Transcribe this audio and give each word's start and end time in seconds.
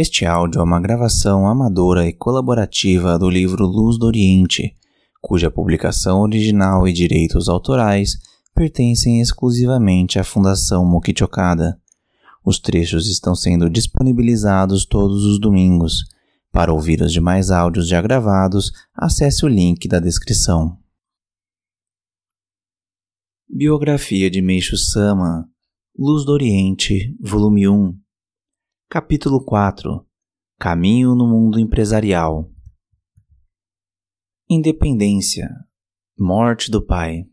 Este 0.00 0.24
áudio 0.24 0.60
é 0.60 0.62
uma 0.62 0.80
gravação 0.80 1.48
amadora 1.48 2.06
e 2.06 2.12
colaborativa 2.12 3.18
do 3.18 3.28
livro 3.28 3.66
Luz 3.66 3.98
do 3.98 4.06
Oriente, 4.06 4.76
cuja 5.20 5.50
publicação 5.50 6.20
original 6.20 6.86
e 6.86 6.92
direitos 6.92 7.48
autorais 7.48 8.12
pertencem 8.54 9.20
exclusivamente 9.20 10.16
à 10.16 10.22
Fundação 10.22 10.86
Mokichokada. 10.86 11.82
Os 12.44 12.60
trechos 12.60 13.08
estão 13.08 13.34
sendo 13.34 13.68
disponibilizados 13.68 14.86
todos 14.86 15.24
os 15.24 15.40
domingos. 15.40 16.04
Para 16.52 16.72
ouvir 16.72 17.02
os 17.02 17.12
demais 17.12 17.50
áudios 17.50 17.88
já 17.88 18.00
gravados, 18.00 18.70
acesse 18.94 19.44
o 19.44 19.48
link 19.48 19.88
da 19.88 19.98
descrição. 19.98 20.78
Biografia 23.50 24.30
de 24.30 24.40
Meishu 24.40 24.76
Sama 24.76 25.50
Luz 25.98 26.24
do 26.24 26.30
Oriente, 26.30 27.16
volume 27.20 27.66
1 27.66 28.07
Capítulo 28.90 29.44
4 29.44 30.02
Caminho 30.58 31.14
no 31.14 31.28
mundo 31.28 31.60
empresarial. 31.60 32.50
Independência. 34.48 35.46
Morte 36.18 36.70
do 36.70 36.82
pai. 36.82 37.26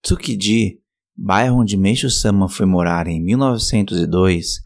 Tsukiji, 0.00 0.80
bairro 1.16 1.58
onde 1.58 1.76
Meishu 1.76 2.08
Sama 2.08 2.48
foi 2.48 2.64
morar 2.64 3.08
em 3.08 3.20
1902, 3.20 4.60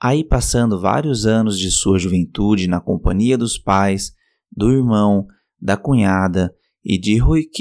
aí 0.00 0.24
passando 0.24 0.80
vários 0.80 1.26
anos 1.26 1.58
de 1.58 1.70
sua 1.70 1.98
juventude 1.98 2.66
na 2.66 2.80
companhia 2.80 3.36
dos 3.36 3.58
pais, 3.58 4.14
do 4.50 4.70
irmão, 4.72 5.26
da 5.60 5.76
cunhada 5.76 6.50
e 6.82 6.98
de 6.98 7.18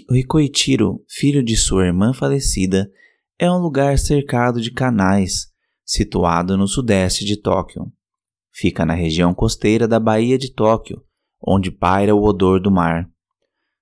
Hikoichiro, 0.09 1.03
filho 1.09 1.43
de 1.43 1.57
sua 1.57 1.87
irmã 1.87 2.13
falecida, 2.13 2.89
é 3.37 3.51
um 3.51 3.57
lugar 3.57 3.99
cercado 3.99 4.61
de 4.61 4.71
canais 4.71 5.48
situado 5.89 6.55
no 6.55 6.67
sudeste 6.67 7.25
de 7.25 7.35
Tóquio. 7.35 7.91
Fica 8.53 8.85
na 8.85 8.93
região 8.93 9.33
costeira 9.33 9.87
da 9.87 9.99
Baía 9.99 10.37
de 10.37 10.53
Tóquio, 10.53 11.01
onde 11.41 11.71
paira 11.71 12.13
o 12.13 12.21
odor 12.21 12.61
do 12.61 12.69
mar. 12.69 13.09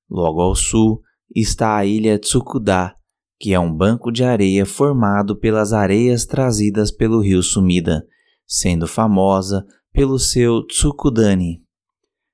Logo 0.10 0.40
ao 0.40 0.56
sul 0.56 1.02
está 1.36 1.76
a 1.76 1.86
ilha 1.86 2.18
Tsukuda, 2.18 2.96
que 3.38 3.54
é 3.54 3.60
um 3.60 3.76
banco 3.76 4.10
de 4.10 4.24
areia 4.24 4.66
formado 4.66 5.38
pelas 5.38 5.74
areias 5.74 6.26
trazidas 6.26 6.92
pelo 6.92 7.20
rio 7.20 7.44
Sumida, 7.44 8.02
sendo 8.46 8.88
famosa 8.88 9.66
pelo 9.92 10.18
seu 10.18 10.66
Tsukudani. 10.66 11.62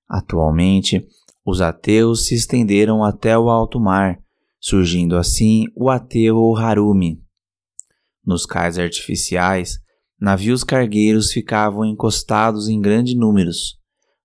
Atualmente, 0.07 1.03
os 1.43 1.61
ateus 1.61 2.27
se 2.27 2.35
estenderam 2.35 3.03
até 3.03 3.35
o 3.35 3.49
alto 3.49 3.79
mar, 3.79 4.19
surgindo 4.59 5.17
assim 5.17 5.65
o 5.75 5.89
ateu 5.89 6.55
Harumi, 6.55 7.22
nos 8.25 8.45
cais 8.45 8.77
artificiais, 8.77 9.79
navios 10.19 10.63
cargueiros 10.63 11.31
ficavam 11.31 11.85
encostados 11.85 12.67
em 12.67 12.79
grandes 12.79 13.15
números. 13.15 13.77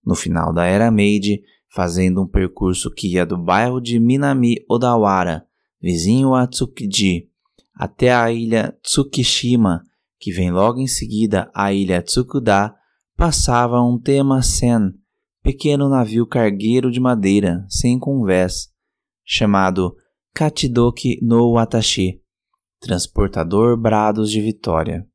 No 0.05 0.15
final 0.15 0.53
da 0.53 0.65
Era 0.65 0.91
Meiji, 0.91 1.43
fazendo 1.69 2.23
um 2.23 2.27
percurso 2.27 2.91
que 2.91 3.15
ia 3.15 3.27
do 3.27 3.37
bairro 3.37 3.81
de 3.81 3.99
Minami 3.99 4.57
Odawara, 4.69 5.45
vizinho 5.81 6.35
a 6.35 6.47
Tsukiji, 6.47 7.29
até 7.75 8.13
a 8.13 8.33
ilha 8.33 8.77
Tsukishima, 8.83 9.83
que 10.19 10.33
vem 10.33 10.51
logo 10.51 10.81
em 10.81 10.87
seguida 10.87 11.51
a 11.55 11.73
ilha 11.73 12.03
Tsukuda, 12.03 12.75
passava 13.17 13.81
um 13.83 13.99
tema 13.99 14.43
sen, 14.43 14.93
pequeno 15.43 15.89
navio 15.89 16.27
cargueiro 16.27 16.91
de 16.91 17.01
madeira, 17.01 17.65
sem 17.69 17.99
convés, 17.99 18.69
chamado 19.25 19.95
Kachidoki 20.35 21.19
no 21.23 21.53
Watashi, 21.53 22.21
transportador 22.81 23.77
brados 23.77 24.31
de 24.31 24.41
vitória. 24.41 25.07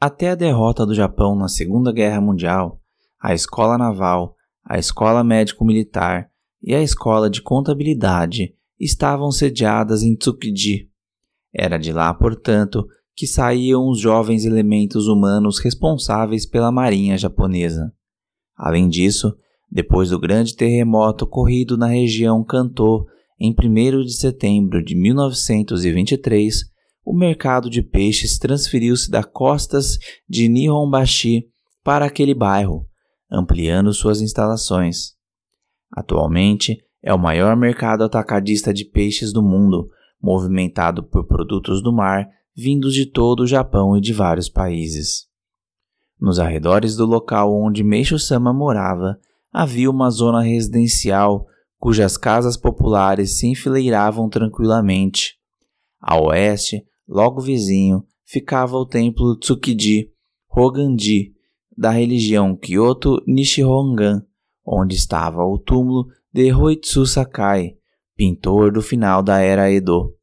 Até 0.00 0.30
a 0.30 0.34
derrota 0.34 0.86
do 0.86 0.94
Japão 0.94 1.36
na 1.36 1.48
Segunda 1.48 1.92
Guerra 1.92 2.20
Mundial, 2.20 2.80
a 3.20 3.34
Escola 3.34 3.76
Naval, 3.76 4.36
a 4.64 4.78
Escola 4.78 5.24
Médico-Militar 5.24 6.30
e 6.62 6.74
a 6.74 6.82
Escola 6.82 7.28
de 7.28 7.42
Contabilidade 7.42 8.54
estavam 8.78 9.30
sediadas 9.32 10.02
em 10.02 10.14
Tsukiji. 10.14 10.88
Era 11.52 11.78
de 11.78 11.92
lá, 11.92 12.14
portanto, 12.14 12.86
que 13.16 13.26
saíam 13.26 13.88
os 13.88 13.98
jovens 13.98 14.44
elementos 14.44 15.08
humanos 15.08 15.58
responsáveis 15.58 16.46
pela 16.46 16.70
marinha 16.70 17.18
japonesa. 17.18 17.92
Além 18.56 18.88
disso, 18.88 19.36
depois 19.68 20.10
do 20.10 20.20
grande 20.20 20.54
terremoto 20.54 21.24
ocorrido 21.24 21.76
na 21.76 21.88
região 21.88 22.44
Kanto 22.44 23.06
em 23.40 23.52
1 23.52 24.02
de 24.02 24.14
setembro 24.14 24.82
de 24.82 24.94
1923, 24.94 26.64
o 27.04 27.16
mercado 27.16 27.70
de 27.70 27.82
peixes 27.82 28.38
transferiu-se 28.38 29.10
das 29.10 29.24
costas 29.26 29.98
de 30.28 30.48
Nihonbashi 30.48 31.46
para 31.82 32.04
aquele 32.04 32.34
bairro, 32.34 32.86
ampliando 33.30 33.92
suas 33.92 34.20
instalações. 34.20 35.12
Atualmente, 35.90 36.78
é 37.02 37.14
o 37.14 37.18
maior 37.18 37.56
mercado 37.56 38.04
atacadista 38.04 38.74
de 38.74 38.84
peixes 38.84 39.32
do 39.32 39.42
mundo, 39.42 39.88
movimentado 40.20 41.02
por 41.02 41.26
produtos 41.26 41.82
do 41.82 41.92
mar 41.92 42.28
vindos 42.60 42.92
de 42.92 43.06
todo 43.06 43.44
o 43.44 43.46
Japão 43.46 43.96
e 43.96 44.00
de 44.00 44.12
vários 44.12 44.48
países. 44.48 45.28
Nos 46.20 46.40
arredores 46.40 46.96
do 46.96 47.06
local 47.06 47.54
onde 47.54 47.84
Meishu-sama 47.84 48.52
morava, 48.52 49.16
havia 49.52 49.88
uma 49.88 50.10
zona 50.10 50.42
residencial 50.42 51.46
cujas 51.78 52.16
casas 52.16 52.56
populares 52.56 53.38
se 53.38 53.46
enfileiravam 53.46 54.28
tranquilamente. 54.28 55.38
A 56.00 56.20
oeste, 56.20 56.84
logo 57.06 57.40
vizinho, 57.40 58.04
ficava 58.24 58.76
o 58.76 58.86
templo 58.86 59.36
Tsukiji 59.38 60.10
Hoganji 60.50 61.32
da 61.76 61.90
religião 61.90 62.56
Kyoto 62.56 63.22
Nishihongan, 63.26 64.22
onde 64.66 64.96
estava 64.96 65.44
o 65.44 65.58
túmulo 65.58 66.08
de 66.32 66.52
Hoitsu 66.52 67.06
Sakai, 67.06 67.76
pintor 68.16 68.72
do 68.72 68.82
final 68.82 69.22
da 69.22 69.38
era 69.38 69.70
Edo. 69.70 70.14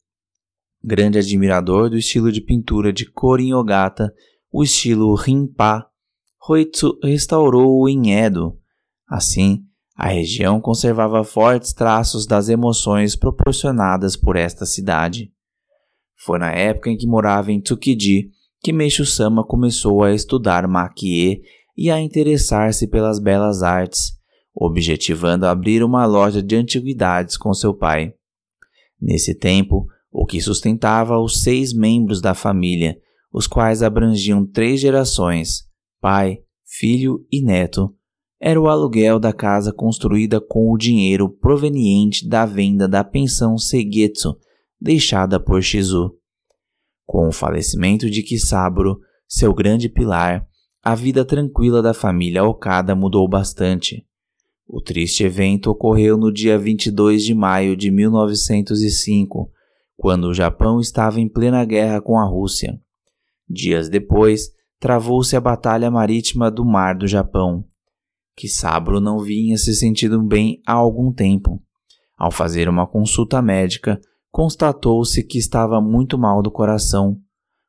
Grande 0.83 1.17
admirador 1.17 1.89
do 1.89 1.97
estilo 1.97 2.31
de 2.31 2.41
pintura 2.41 2.93
de 2.93 3.09
Korin 3.09 3.53
Ogata, 3.53 4.13
o 4.51 4.63
estilo 4.63 5.15
Rinpa, 5.15 5.87
Hoitsu 6.47 6.99
restaurou-o 7.01 7.89
em 7.89 8.13
Edo. 8.13 8.59
Assim, 9.07 9.65
a 9.95 10.09
região 10.09 10.59
conservava 10.59 11.23
fortes 11.23 11.71
traços 11.71 12.25
das 12.27 12.49
emoções 12.49 13.15
proporcionadas 13.15 14.17
por 14.17 14.35
esta 14.35 14.65
cidade. 14.65 15.31
Foi 16.17 16.37
na 16.37 16.51
época 16.51 16.89
em 16.89 16.97
que 16.97 17.07
morava 17.07 17.51
em 17.51 17.61
Tsukiji 17.61 18.29
que 18.61 18.73
Meishu-sama 18.73 19.45
começou 19.45 20.03
a 20.03 20.11
estudar 20.11 20.67
makie 20.67 21.43
e 21.77 21.89
a 21.89 22.01
interessar-se 22.01 22.87
pelas 22.87 23.19
belas 23.19 23.61
artes, 23.61 24.11
objetivando 24.53 25.45
abrir 25.45 25.83
uma 25.83 26.05
loja 26.05 26.41
de 26.41 26.55
antiguidades 26.55 27.37
com 27.37 27.53
seu 27.53 27.73
pai. 27.73 28.13
Nesse 28.99 29.35
tempo, 29.35 29.87
o 30.11 30.25
que 30.25 30.41
sustentava 30.41 31.19
os 31.19 31.43
seis 31.43 31.73
membros 31.73 32.21
da 32.21 32.33
família, 32.33 32.97
os 33.31 33.47
quais 33.47 33.83
abrangiam 33.83 34.45
três 34.45 34.79
gerações, 34.79 35.65
pai, 36.01 36.39
filho 36.65 37.25
e 37.31 37.43
neto, 37.43 37.93
era 38.39 38.59
o 38.59 38.67
aluguel 38.67 39.19
da 39.19 39.31
casa 39.31 39.71
construída 39.71 40.41
com 40.41 40.71
o 40.71 40.77
dinheiro 40.77 41.29
proveniente 41.29 42.27
da 42.27 42.45
venda 42.45 42.87
da 42.87 43.03
pensão 43.03 43.57
Segetsu, 43.57 44.37
deixada 44.79 45.39
por 45.39 45.61
Shizu. 45.61 46.13
Com 47.05 47.29
o 47.29 47.31
falecimento 47.31 48.09
de 48.09 48.21
Kisaburo, 48.21 48.99
seu 49.27 49.53
grande 49.53 49.87
pilar, 49.87 50.45
a 50.83 50.93
vida 50.93 51.23
tranquila 51.23 51.81
da 51.81 51.93
família 51.93 52.43
Okada 52.43 52.93
mudou 52.93 53.27
bastante. 53.27 54.05
O 54.67 54.81
triste 54.81 55.23
evento 55.23 55.69
ocorreu 55.69 56.17
no 56.17 56.31
dia 56.31 56.57
22 56.57 57.23
de 57.23 57.33
maio 57.33 57.77
de 57.77 57.89
1905, 57.89 59.49
quando 59.95 60.25
o 60.25 60.33
Japão 60.33 60.79
estava 60.79 61.21
em 61.21 61.29
plena 61.29 61.63
guerra 61.63 62.01
com 62.01 62.19
a 62.19 62.25
Rússia. 62.25 62.79
Dias 63.47 63.87
depois, 63.87 64.49
travou-se 64.79 65.35
a 65.35 65.41
Batalha 65.41 65.89
Marítima 65.89 66.51
do 66.51 66.65
Mar 66.65 66.97
do 66.97 67.07
Japão 67.07 67.63
que 68.35 68.47
Sabro 68.47 68.99
não 68.99 69.19
vinha 69.19 69.57
se 69.57 69.73
sentindo 69.73 70.21
bem 70.21 70.61
há 70.65 70.73
algum 70.73 71.11
tempo. 71.11 71.61
Ao 72.17 72.31
fazer 72.31 72.67
uma 72.67 72.85
consulta 72.85 73.41
médica, 73.41 73.99
constatou-se 74.31 75.23
que 75.23 75.37
estava 75.37 75.79
muito 75.79 76.17
mal 76.17 76.41
do 76.41 76.51
coração. 76.51 77.17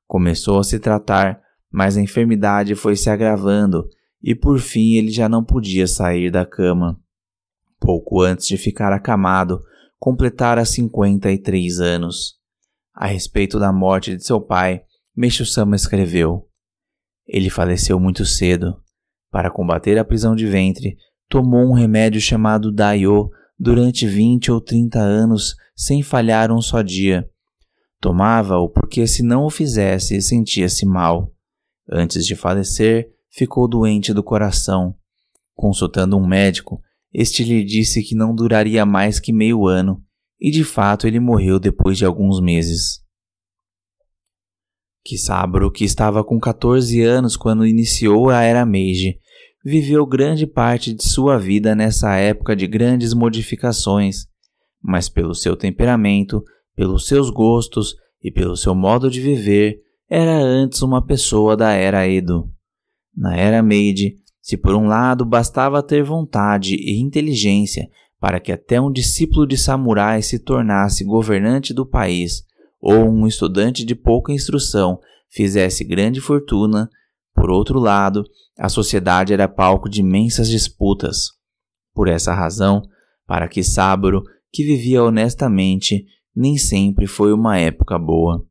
Começou 0.06 0.58
a 0.58 0.64
se 0.64 0.78
tratar, 0.78 1.40
mas 1.70 1.96
a 1.96 2.02
enfermidade 2.02 2.74
foi 2.74 2.96
se 2.96 3.10
agravando 3.10 3.88
e 4.22 4.34
por 4.34 4.58
fim 4.58 4.94
ele 4.94 5.10
já 5.10 5.28
não 5.28 5.44
podia 5.44 5.86
sair 5.86 6.30
da 6.30 6.44
cama. 6.44 7.00
Pouco 7.78 8.22
antes 8.22 8.46
de 8.46 8.56
ficar 8.56 8.92
acamado, 8.92 9.60
completara 9.98 10.64
53 10.64 11.80
anos. 11.80 12.34
A 12.94 13.06
respeito 13.06 13.58
da 13.58 13.72
morte 13.72 14.16
de 14.16 14.24
seu 14.24 14.40
pai, 14.40 14.82
Meixo-sama 15.14 15.76
escreveu: 15.76 16.48
Ele 17.26 17.50
faleceu 17.50 17.98
muito 17.98 18.24
cedo. 18.24 18.82
Para 19.36 19.50
combater 19.50 19.98
a 19.98 20.04
prisão 20.04 20.34
de 20.34 20.46
ventre, 20.46 20.96
tomou 21.28 21.60
um 21.68 21.74
remédio 21.74 22.18
chamado 22.22 22.72
Daio 22.72 23.28
durante 23.58 24.06
20 24.06 24.50
ou 24.50 24.62
30 24.62 24.98
anos 24.98 25.54
sem 25.76 26.02
falhar 26.02 26.50
um 26.50 26.62
só 26.62 26.80
dia. 26.80 27.28
Tomava-o 28.00 28.66
porque, 28.66 29.06
se 29.06 29.22
não 29.22 29.44
o 29.44 29.50
fizesse, 29.50 30.22
sentia-se 30.22 30.86
mal. 30.86 31.34
Antes 31.86 32.24
de 32.24 32.34
falecer, 32.34 33.10
ficou 33.30 33.68
doente 33.68 34.14
do 34.14 34.22
coração. 34.22 34.94
Consultando 35.54 36.16
um 36.16 36.26
médico, 36.26 36.80
este 37.12 37.44
lhe 37.44 37.62
disse 37.62 38.02
que 38.02 38.14
não 38.14 38.34
duraria 38.34 38.86
mais 38.86 39.20
que 39.20 39.34
meio 39.34 39.66
ano, 39.66 40.02
e 40.40 40.50
de 40.50 40.64
fato 40.64 41.06
ele 41.06 41.20
morreu 41.20 41.60
depois 41.60 41.98
de 41.98 42.06
alguns 42.06 42.40
meses. 42.40 43.04
Kisaburo, 45.04 45.70
que 45.70 45.84
estava 45.84 46.24
com 46.24 46.40
14 46.40 47.02
anos 47.02 47.36
quando 47.36 47.66
iniciou 47.66 48.30
a 48.30 48.40
Era 48.40 48.64
Meiji, 48.64 49.20
viveu 49.68 50.06
grande 50.06 50.46
parte 50.46 50.94
de 50.94 51.02
sua 51.02 51.36
vida 51.36 51.74
nessa 51.74 52.14
época 52.14 52.54
de 52.54 52.68
grandes 52.68 53.12
modificações, 53.12 54.28
mas 54.80 55.08
pelo 55.08 55.34
seu 55.34 55.56
temperamento, 55.56 56.40
pelos 56.76 57.08
seus 57.08 57.30
gostos 57.30 57.96
e 58.22 58.30
pelo 58.30 58.56
seu 58.56 58.76
modo 58.76 59.10
de 59.10 59.20
viver, 59.20 59.80
era 60.08 60.38
antes 60.38 60.82
uma 60.82 61.04
pessoa 61.04 61.56
da 61.56 61.72
Era 61.72 62.06
Edo. 62.08 62.48
Na 63.12 63.36
Era 63.36 63.60
Meiji, 63.60 64.14
se 64.40 64.56
por 64.56 64.72
um 64.72 64.86
lado 64.86 65.24
bastava 65.24 65.82
ter 65.82 66.04
vontade 66.04 66.76
e 66.76 67.00
inteligência 67.00 67.88
para 68.20 68.38
que 68.38 68.52
até 68.52 68.80
um 68.80 68.92
discípulo 68.92 69.48
de 69.48 69.58
samurai 69.58 70.22
se 70.22 70.38
tornasse 70.38 71.02
governante 71.02 71.74
do 71.74 71.84
país, 71.84 72.44
ou 72.80 73.10
um 73.10 73.26
estudante 73.26 73.84
de 73.84 73.96
pouca 73.96 74.32
instrução 74.32 75.00
fizesse 75.28 75.82
grande 75.82 76.20
fortuna, 76.20 76.88
por 77.36 77.50
outro 77.50 77.78
lado, 77.78 78.24
a 78.58 78.68
sociedade 78.68 79.32
era 79.32 79.46
palco 79.46 79.88
de 79.88 80.00
imensas 80.00 80.48
disputas. 80.48 81.32
Por 81.94 82.08
essa 82.08 82.34
razão, 82.34 82.82
para 83.26 83.46
que 83.46 83.62
Saburo, 83.62 84.22
que 84.52 84.64
vivia 84.64 85.04
honestamente, 85.04 86.04
nem 86.34 86.56
sempre 86.56 87.06
foi 87.06 87.32
uma 87.32 87.58
época 87.58 87.98
boa 87.98 88.44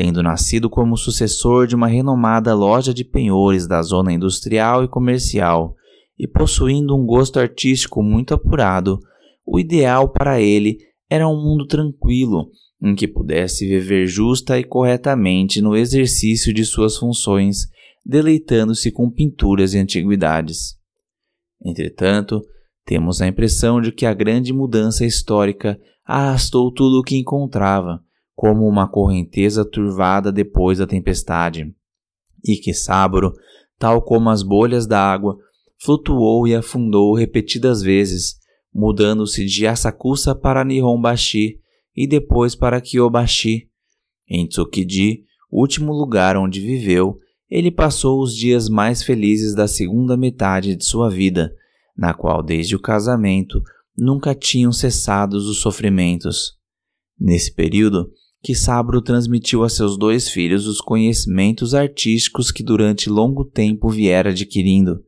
tendo 0.00 0.22
nascido 0.22 0.70
como 0.70 0.96
sucessor 0.96 1.66
de 1.66 1.74
uma 1.74 1.86
renomada 1.86 2.54
loja 2.54 2.94
de 2.94 3.04
penhores 3.04 3.66
da 3.66 3.82
zona 3.82 4.10
industrial 4.10 4.82
e 4.82 4.88
comercial 4.88 5.76
e 6.18 6.26
possuindo 6.26 6.96
um 6.96 7.04
gosto 7.04 7.38
artístico 7.38 8.02
muito 8.02 8.32
apurado, 8.32 8.98
o 9.46 9.60
ideal 9.60 10.08
para 10.08 10.40
ele 10.40 10.78
era 11.10 11.28
um 11.28 11.36
mundo 11.36 11.66
tranquilo 11.66 12.48
em 12.82 12.94
que 12.94 13.06
pudesse 13.06 13.68
viver 13.68 14.06
justa 14.06 14.58
e 14.58 14.64
corretamente 14.64 15.60
no 15.60 15.76
exercício 15.76 16.50
de 16.54 16.64
suas 16.64 16.96
funções, 16.96 17.66
deleitando-se 18.04 18.90
com 18.90 19.10
pinturas 19.10 19.74
e 19.74 19.78
antiguidades. 19.78 20.78
Entretanto, 21.64 22.42
temos 22.84 23.20
a 23.20 23.28
impressão 23.28 23.80
de 23.80 23.92
que 23.92 24.06
a 24.06 24.14
grande 24.14 24.52
mudança 24.52 25.04
histórica 25.04 25.80
arrastou 26.04 26.72
tudo 26.72 26.98
o 26.98 27.02
que 27.02 27.16
encontrava, 27.16 28.02
como 28.34 28.66
uma 28.66 28.88
correnteza 28.88 29.64
turvada 29.64 30.32
depois 30.32 30.78
da 30.78 30.86
tempestade, 30.86 31.72
e 32.44 32.56
que 32.56 32.72
Sáboro, 32.72 33.32
tal 33.78 34.02
como 34.02 34.30
as 34.30 34.42
bolhas 34.42 34.86
da 34.86 35.00
água, 35.00 35.38
flutuou 35.78 36.48
e 36.48 36.54
afundou 36.54 37.14
repetidas 37.14 37.82
vezes, 37.82 38.36
mudando-se 38.72 39.44
de 39.44 39.66
Asakusa 39.66 40.34
para 40.34 40.64
Nihonbashi 40.64 41.60
e 41.94 42.06
depois 42.06 42.54
para 42.54 42.80
Kyobashi. 42.80 43.68
Em 44.28 44.46
Tsukiji, 44.46 45.24
último 45.50 45.92
lugar 45.92 46.36
onde 46.36 46.60
viveu, 46.60 47.18
ele 47.50 47.70
passou 47.70 48.22
os 48.22 48.34
dias 48.34 48.68
mais 48.68 49.02
felizes 49.02 49.54
da 49.54 49.66
segunda 49.66 50.16
metade 50.16 50.76
de 50.76 50.84
sua 50.84 51.10
vida, 51.10 51.52
na 51.96 52.14
qual 52.14 52.42
desde 52.42 52.76
o 52.76 52.80
casamento 52.80 53.60
nunca 53.98 54.34
tinham 54.34 54.72
cessado 54.72 55.36
os 55.36 55.60
sofrimentos. 55.60 56.58
Nesse 57.18 57.52
período, 57.52 58.08
que 58.42 58.54
Sabro 58.54 59.02
transmitiu 59.02 59.62
a 59.64 59.68
seus 59.68 59.98
dois 59.98 60.30
filhos 60.30 60.66
os 60.66 60.80
conhecimentos 60.80 61.74
artísticos 61.74 62.50
que 62.50 62.62
durante 62.62 63.10
longo 63.10 63.44
tempo 63.44 63.90
viera 63.90 64.30
adquirindo. 64.30 65.04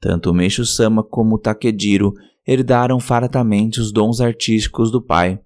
Tanto 0.00 0.32
Meixo 0.32 0.64
Sama 0.64 1.02
como 1.02 1.38
Takejiro 1.38 2.14
herdaram 2.46 3.00
fartamente 3.00 3.80
os 3.80 3.92
dons 3.92 4.20
artísticos 4.20 4.90
do 4.90 5.02
pai. 5.02 5.40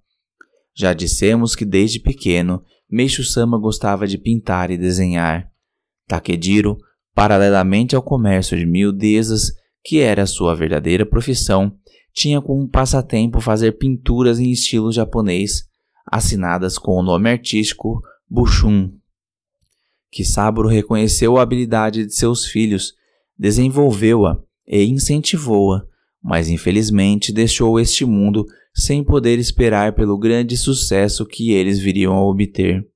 Já 0.77 0.93
dissemos 0.93 1.57
que 1.57 1.65
desde 1.65 1.99
pequeno 1.99 2.63
Meixo 2.89 3.25
Sama 3.25 3.59
gostava 3.59 4.07
de 4.07 4.19
pintar 4.19 4.71
e 4.71 4.79
desenhar. 4.79 5.51
Takejiro, 6.09 6.77
paralelamente 7.15 7.95
ao 7.95 8.03
comércio 8.03 8.57
de 8.57 8.67
miudezas, 8.67 9.53
que 9.85 10.01
era 10.01 10.27
sua 10.27 10.55
verdadeira 10.55 11.07
profissão, 11.07 11.73
tinha 12.13 12.41
como 12.41 12.69
passatempo 12.69 13.41
fazer 13.41 13.79
pinturas 13.79 14.41
em 14.41 14.51
estilo 14.51 14.91
japonês 14.91 15.69
assinadas 16.11 16.79
com 16.79 16.93
o 16.93 17.03
nome 17.03 17.31
artístico 17.31 18.03
Bushun. 18.29 18.91
Kisaburo 20.11 20.69
reconheceu 20.69 21.37
a 21.37 21.43
habilidade 21.43 22.07
de 22.07 22.15
seus 22.15 22.47
filhos, 22.47 22.95
desenvolveu-a 23.39 24.43
e 24.67 24.85
incentivou-a, 24.85 25.85
mas 26.23 26.49
infelizmente 26.49 27.33
deixou 27.33 27.79
este 27.79 28.05
mundo 28.05 28.47
sem 28.75 29.05
poder 29.05 29.39
esperar 29.39 29.95
pelo 29.95 30.19
grande 30.19 30.57
sucesso 30.57 31.27
que 31.27 31.53
eles 31.53 31.79
viriam 31.79 32.15
a 32.15 32.25
obter. 32.25 32.87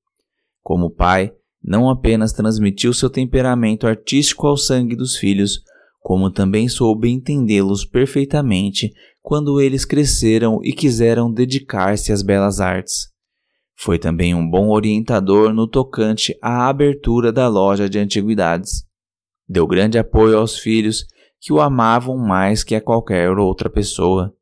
Como 0.63 0.91
pai, 0.91 1.33
não 1.63 1.89
apenas 1.89 2.33
transmitiu 2.33 2.93
seu 2.93 3.09
temperamento 3.09 3.87
artístico 3.87 4.47
ao 4.47 4.57
sangue 4.57 4.97
dos 4.97 5.17
filhos, 5.17 5.63
como 6.01 6.31
também 6.31 6.69
soube 6.69 7.09
entendê-los 7.09 7.85
perfeitamente 7.85 8.93
quando 9.23 9.61
eles 9.61 9.85
cresceram 9.85 10.59
e 10.65 10.73
quiseram 10.73 11.33
dedicar-se 11.33 12.13
às 12.13 12.23
belas 12.23 12.61
artes. 12.61 13.13
Foi 13.77 13.99
também 13.99 14.35
um 14.35 14.49
bom 14.49 14.71
orientador 14.71 15.53
no 15.53 15.69
tocante 15.69 16.37
à 16.43 16.69
abertura 16.69 17.33
da 17.33 17.49
loja 17.49 17.89
de 17.89 17.99
antiguidades. 17.99 18.85
Deu 19.49 19.67
grande 19.67 19.99
apoio 19.99 20.39
aos 20.39 20.59
filhos 20.59 21.07
que 21.41 21.53
o 21.53 21.61
amavam 21.61 22.17
mais 22.17 22.63
que 22.63 22.75
a 22.75 22.81
qualquer 22.81 23.31
outra 23.31 23.71
pessoa. 23.71 24.35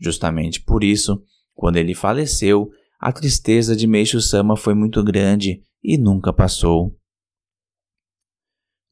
Justamente 0.00 0.62
por 0.62 0.82
isso, 0.82 1.22
quando 1.54 1.76
ele 1.76 1.94
faleceu, 1.94 2.70
a 3.00 3.12
tristeza 3.12 3.74
de 3.74 3.86
Meixo 3.86 4.20
Sama 4.20 4.56
foi 4.56 4.74
muito 4.74 5.02
grande 5.02 5.62
e 5.86 5.96
nunca 5.96 6.32
passou. 6.32 6.98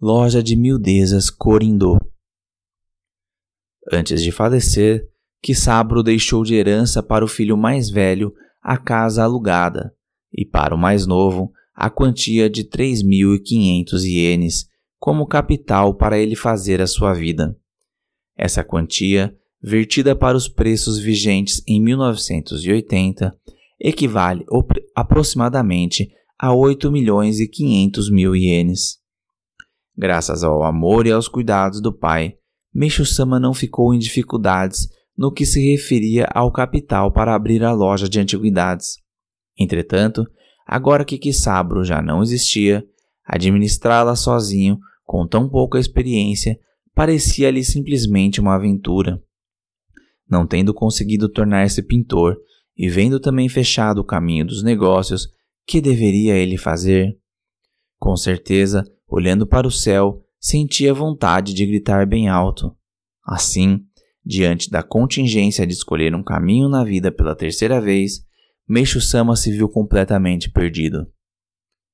Loja 0.01 0.41
de 0.41 0.55
Mildezas 0.55 1.29
Corindô 1.29 1.99
Antes 3.91 4.23
de 4.23 4.31
falecer, 4.31 5.11
Kisabro 5.43 6.05
deixou 6.05 6.45
de 6.45 6.55
herança 6.55 7.03
para 7.03 7.25
o 7.25 7.29
filho 7.29 7.57
mais 7.57 7.91
velho 7.91 8.33
a 8.63 8.79
casa 8.79 9.25
alugada 9.25 9.93
e, 10.33 10.47
para 10.47 10.73
o 10.75 10.79
mais 10.79 11.05
novo, 11.05 11.53
a 11.75 11.91
quantia 11.91 12.49
de 12.49 12.65
3.500 12.65 14.05
ienes 14.05 14.69
como 15.01 15.27
capital 15.27 15.95
para 15.95 16.17
ele 16.17 16.37
fazer 16.37 16.81
a 16.81 16.87
sua 16.87 17.13
vida. 17.13 17.59
Essa 18.37 18.63
quantia, 18.63 19.37
vertida 19.61 20.15
para 20.15 20.37
os 20.37 20.49
preços 20.49 20.99
vigentes 20.99 21.61
em 21.67 21.83
1980, 21.83 23.37
equivale 23.81 24.47
aproximadamente 24.95 26.09
a 26.45 26.53
8 26.53 26.93
milhões 26.93 27.41
e 27.41 27.49
500 27.49 28.11
mil 28.11 28.37
ienes. 28.37 28.99
Graças 29.97 30.45
ao 30.45 30.63
amor 30.63 31.07
e 31.07 31.11
aos 31.11 31.27
cuidados 31.27 31.81
do 31.81 31.91
pai, 31.91 32.35
Meishu-sama 32.75 33.41
não 33.41 33.55
ficou 33.55 33.95
em 33.95 33.99
dificuldades 33.99 34.87
no 35.17 35.33
que 35.33 35.47
se 35.47 35.59
referia 35.73 36.29
ao 36.35 36.53
capital 36.53 37.11
para 37.11 37.35
abrir 37.35 37.65
a 37.65 37.73
loja 37.73 38.11
de 38.11 38.21
antiguidades. 38.21 38.99
Entretanto, 39.59 40.23
agora 40.67 41.03
que 41.03 41.17
Kisabro 41.17 41.83
já 41.83 42.03
não 42.03 42.23
existia, 42.23 42.85
administrá-la 43.25 44.15
sozinho, 44.15 44.79
com 45.03 45.27
tão 45.27 45.49
pouca 45.49 45.79
experiência, 45.79 46.59
parecia-lhe 46.95 47.65
simplesmente 47.65 48.39
uma 48.39 48.57
aventura. 48.57 49.19
Não 50.29 50.47
tendo 50.47 50.75
conseguido 50.75 51.27
tornar-se 51.27 51.83
pintor 51.83 52.37
e 52.77 52.87
vendo 52.87 53.19
também 53.19 53.49
fechado 53.49 54.03
o 54.03 54.05
caminho 54.05 54.45
dos 54.45 54.63
negócios, 54.63 55.33
que 55.67 55.81
deveria 55.81 56.35
ele 56.35 56.57
fazer? 56.57 57.19
Com 57.99 58.17
certeza, 58.17 58.85
olhando 59.09 59.47
para 59.47 59.67
o 59.67 59.71
céu, 59.71 60.23
sentia 60.39 60.93
vontade 60.93 61.55
de 61.55 61.65
gritar 61.65 62.07
bem 62.07 62.29
alto. 62.29 62.77
Assim, 63.25 63.81
diante 64.25 64.71
da 64.71 64.83
contingência 64.83 65.67
de 65.67 65.73
escolher 65.73 66.15
um 66.15 66.23
caminho 66.23 66.69
na 66.69 66.85
vida 66.85 67.11
pela 67.11 67.35
terceira 67.35 67.81
vez, 67.81 68.25
Meixo 68.69 69.01
Sama 69.01 69.37
se 69.37 69.51
viu 69.51 69.69
completamente 69.69 70.51
perdido. 70.51 71.07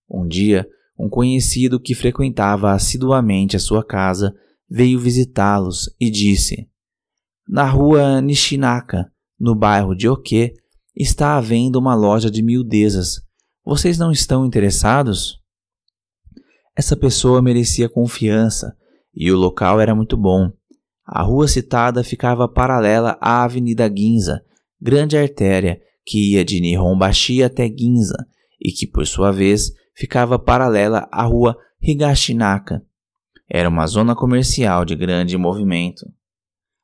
Um 0.08 0.26
dia, 0.26 0.66
um 0.98 1.08
conhecido 1.08 1.80
que 1.80 1.94
frequentava 1.94 2.72
assiduamente 2.72 3.56
a 3.56 3.60
sua 3.60 3.84
casa 3.84 4.34
veio 4.68 4.98
visitá-los 4.98 5.94
e 6.00 6.10
disse: 6.10 6.68
Na 7.48 7.64
rua 7.64 8.20
Nishinaka, 8.20 9.10
no 9.38 9.54
bairro 9.54 9.94
de 9.96 10.08
Oke, 10.08 10.52
está 10.94 11.36
havendo 11.36 11.78
uma 11.78 11.94
loja 11.94 12.30
de 12.30 12.42
miudezas. 12.42 13.20
Vocês 13.70 13.96
não 13.96 14.10
estão 14.10 14.44
interessados? 14.44 15.40
Essa 16.76 16.96
pessoa 16.96 17.40
merecia 17.40 17.88
confiança 17.88 18.76
e 19.14 19.30
o 19.30 19.36
local 19.36 19.80
era 19.80 19.94
muito 19.94 20.16
bom. 20.16 20.50
A 21.06 21.22
rua 21.22 21.46
citada 21.46 22.02
ficava 22.02 22.48
paralela 22.48 23.16
à 23.20 23.44
Avenida 23.44 23.88
Ginza, 23.88 24.44
grande 24.80 25.16
artéria 25.16 25.80
que 26.04 26.32
ia 26.32 26.44
de 26.44 26.60
Nihonbashi 26.60 27.44
até 27.44 27.68
Ginza 27.68 28.16
e 28.60 28.72
que, 28.72 28.88
por 28.88 29.06
sua 29.06 29.30
vez, 29.30 29.70
ficava 29.94 30.36
paralela 30.36 31.08
à 31.12 31.22
rua 31.22 31.56
Higashinaka. 31.80 32.84
Era 33.48 33.68
uma 33.68 33.86
zona 33.86 34.16
comercial 34.16 34.84
de 34.84 34.96
grande 34.96 35.36
movimento. 35.36 36.12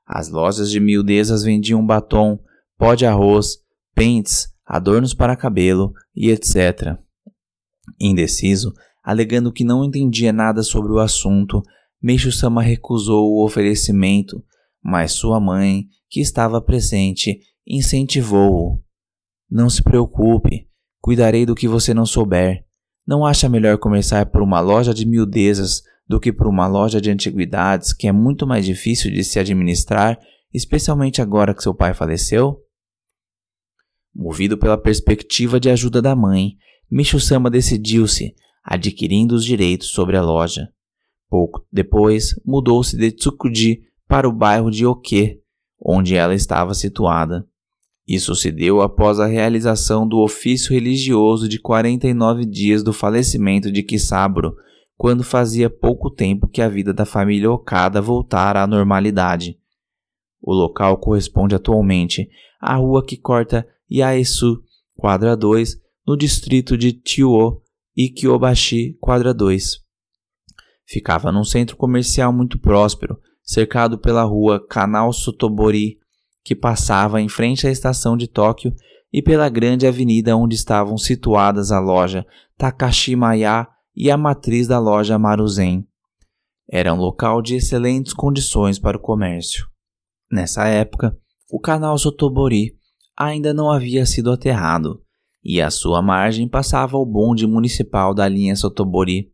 As 0.07 0.29
lojas 0.29 0.71
de 0.71 0.79
miudezas 0.79 1.43
vendiam 1.43 1.85
batom, 1.85 2.39
pó 2.79 2.95
de 2.95 3.05
arroz, 3.05 3.57
pentes, 3.93 4.55
adornos 4.67 5.15
para 5.15 5.37
cabelo 5.37 5.93
e 6.15 6.31
etc. 6.31 6.99
Indeciso, 8.01 8.73
alegando 9.03 9.53
que 9.53 9.65
não 9.65 9.85
entendia 9.85 10.33
nada 10.33 10.63
sobre 10.63 10.93
o 10.93 10.99
assunto, 10.99 11.63
Meixo 12.03 12.33
Sama 12.33 12.63
recusou 12.63 13.33
o 13.33 13.45
oferecimento, 13.45 14.43
mas 14.83 15.13
sua 15.13 15.41
mãe, 15.41 15.87
que 16.11 16.21
estava 16.21 16.61
presente, 16.61 17.39
incentivou-o. 17.67 18.83
Não 19.51 19.71
se 19.71 19.83
preocupe, 19.83 20.69
cuidarei 21.01 21.47
do 21.47 21.55
que 21.55 21.69
você 21.69 21.95
não 21.95 22.05
souber. 22.05 22.65
Não 23.07 23.25
acha 23.25 23.49
melhor 23.49 23.79
começar 23.79 24.27
por 24.27 24.43
uma 24.43 24.61
loja 24.61 24.93
de 24.93 25.07
miudezas 25.07 25.83
do 26.09 26.21
que 26.21 26.33
por 26.33 26.47
uma 26.47 26.67
loja 26.67 27.01
de 27.01 27.11
antiguidades 27.11 27.93
que 27.93 28.07
é 28.07 28.13
muito 28.13 28.47
mais 28.47 28.65
difícil 28.65 29.11
de 29.11 29.23
se 29.25 29.39
administrar, 29.39 30.19
especialmente 30.53 31.23
agora 31.23 31.55
que 31.55 31.63
seu 31.63 31.75
pai 31.75 31.95
faleceu? 31.95 32.66
Movido 34.19 34.57
pela 34.57 34.79
perspectiva 34.79 35.61
de 35.61 35.69
ajuda 35.69 36.01
da 36.01 36.17
mãe, 36.17 36.57
Micho 36.91 37.21
Sama 37.21 37.51
decidiu-se, 37.51 38.35
adquirindo 38.65 39.35
os 39.35 39.45
direitos 39.45 39.89
sobre 39.89 40.17
a 40.17 40.23
loja. 40.23 40.71
Pouco 41.29 41.67
depois, 41.71 42.35
mudou-se 42.43 42.97
de 42.97 43.13
Tsukuji 43.13 43.83
para 44.09 44.27
o 44.27 44.33
bairro 44.33 44.71
de 44.71 44.87
Oke, 44.87 45.43
onde 45.79 46.15
ela 46.15 46.35
estava 46.35 46.73
situada. 46.73 47.47
Isso 48.09 48.35
se 48.35 48.51
deu 48.51 48.81
após 48.81 49.21
a 49.21 49.27
realização 49.27 50.09
do 50.09 50.21
ofício 50.21 50.73
religioso 50.73 51.47
de 51.47 51.59
49 51.59 52.47
dias 52.47 52.83
do 52.83 52.95
falecimento 52.95 53.71
de 53.71 53.83
Kisaburo, 53.83 54.57
quando 54.97 55.23
fazia 55.23 55.69
pouco 55.69 56.11
tempo 56.11 56.49
que 56.49 56.63
a 56.63 56.71
vida 56.71 56.95
da 56.95 57.05
família 57.05 57.51
Okada 57.51 58.01
voltara 58.01 58.63
à 58.63 58.67
normalidade. 58.67 59.59
O 60.41 60.55
local 60.55 60.97
corresponde 60.97 61.55
atualmente 61.55 62.31
à 62.59 62.77
rua 62.77 63.05
que 63.05 63.19
corta 63.19 63.67
Yaesu, 63.91 64.63
quadra 64.97 65.37
2, 65.37 65.77
no 66.07 66.17
distrito 66.17 66.77
de 66.77 67.01
Chiuo 67.05 67.63
e 67.97 68.09
Kyobashi, 68.09 68.97
quadra 69.01 69.33
2. 69.33 69.81
Ficava 70.87 71.33
num 71.33 71.45
centro 71.45 71.77
comercial 71.77 72.33
muito 72.33 72.59
próspero, 72.59 73.19
cercado 73.43 73.99
pela 73.99 74.23
rua 74.25 74.65
Canal 74.67 75.13
Sotobori, 75.13 75.99
que 76.45 76.55
passava 76.55 77.21
em 77.21 77.29
frente 77.29 77.67
à 77.67 77.71
estação 77.71 78.17
de 78.17 78.29
Tóquio, 78.29 78.75
e 79.13 79.23
pela 79.23 79.49
grande 79.49 79.87
avenida 79.87 80.37
onde 80.37 80.55
estavam 80.55 80.99
situadas 80.99 81.71
a 81.71 81.81
loja 81.81 82.27
Takashimaya 82.59 83.67
e 83.95 84.11
a 84.11 84.17
matriz 84.17 84.67
da 84.67 84.79
loja 84.79 85.19
Maruzen. 85.19 85.87
Era 86.71 86.93
um 86.93 86.99
local 86.99 87.41
de 87.41 87.55
excelentes 87.55 88.13
condições 88.13 88.79
para 88.79 88.97
o 88.97 89.01
comércio. 89.01 89.67
Nessa 90.31 90.67
época, 90.67 91.17
o 91.49 91.61
canal 91.61 91.97
Sotobori 91.97 92.77
ainda 93.17 93.55
não 93.55 93.71
havia 93.71 94.05
sido 94.05 94.31
aterrado, 94.31 95.03
e 95.43 95.63
à 95.63 95.71
sua 95.71 96.03
margem 96.03 96.49
passava 96.49 96.97
o 96.97 97.07
bonde 97.07 97.47
municipal 97.47 98.13
da 98.13 98.29
linha 98.29 98.57
Sotobori. 98.57 99.33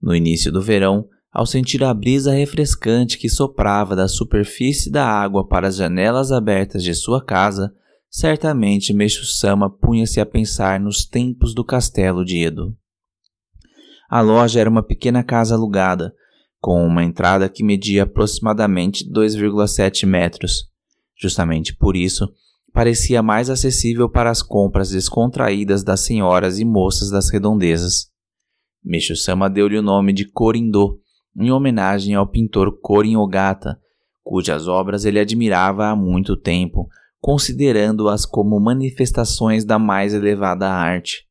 No 0.00 0.14
início 0.14 0.52
do 0.52 0.62
verão, 0.62 1.08
ao 1.32 1.46
sentir 1.46 1.82
a 1.82 1.92
brisa 1.92 2.32
refrescante 2.32 3.18
que 3.18 3.28
soprava 3.28 3.96
da 3.96 4.08
superfície 4.08 4.90
da 4.90 5.06
água 5.06 5.46
para 5.46 5.68
as 5.68 5.76
janelas 5.76 6.30
abertas 6.30 6.82
de 6.82 6.94
sua 6.94 7.24
casa, 7.24 7.72
certamente 8.10 8.92
Meixo 8.92 9.24
Sama 9.24 9.68
punha-se 9.68 10.20
a 10.20 10.26
pensar 10.26 10.78
nos 10.78 11.04
tempos 11.04 11.54
do 11.54 11.64
castelo 11.64 12.24
de 12.24 12.44
Edo. 12.44 12.76
A 14.08 14.20
loja 14.20 14.60
era 14.60 14.70
uma 14.70 14.82
pequena 14.82 15.22
casa 15.22 15.54
alugada, 15.54 16.14
com 16.60 16.84
uma 16.84 17.04
entrada 17.04 17.48
que 17.48 17.62
media 17.62 18.04
aproximadamente 18.04 19.08
2,7 19.10 20.06
metros. 20.06 20.64
Justamente 21.20 21.76
por 21.76 21.94
isso, 21.96 22.28
parecia 22.72 23.22
mais 23.22 23.50
acessível 23.50 24.08
para 24.08 24.30
as 24.30 24.42
compras 24.42 24.90
descontraídas 24.90 25.82
das 25.82 26.00
senhoras 26.00 26.58
e 26.58 26.64
moças 26.64 27.10
das 27.10 27.30
redondezas. 27.30 28.08
Meixo 28.84 29.16
Sama 29.16 29.50
deu-lhe 29.50 29.78
o 29.78 29.82
nome 29.82 30.12
de 30.12 30.24
Corindo, 30.24 30.98
em 31.36 31.50
homenagem 31.50 32.14
ao 32.14 32.26
pintor 32.26 32.80
Korin 32.80 33.16
Ogata, 33.16 33.78
cujas 34.22 34.66
obras 34.66 35.04
ele 35.04 35.18
admirava 35.18 35.86
há 35.86 35.96
muito 35.96 36.36
tempo, 36.36 36.88
considerando-as 37.20 38.24
como 38.24 38.58
manifestações 38.60 39.64
da 39.64 39.78
mais 39.78 40.14
elevada 40.14 40.68
arte. 40.68 41.26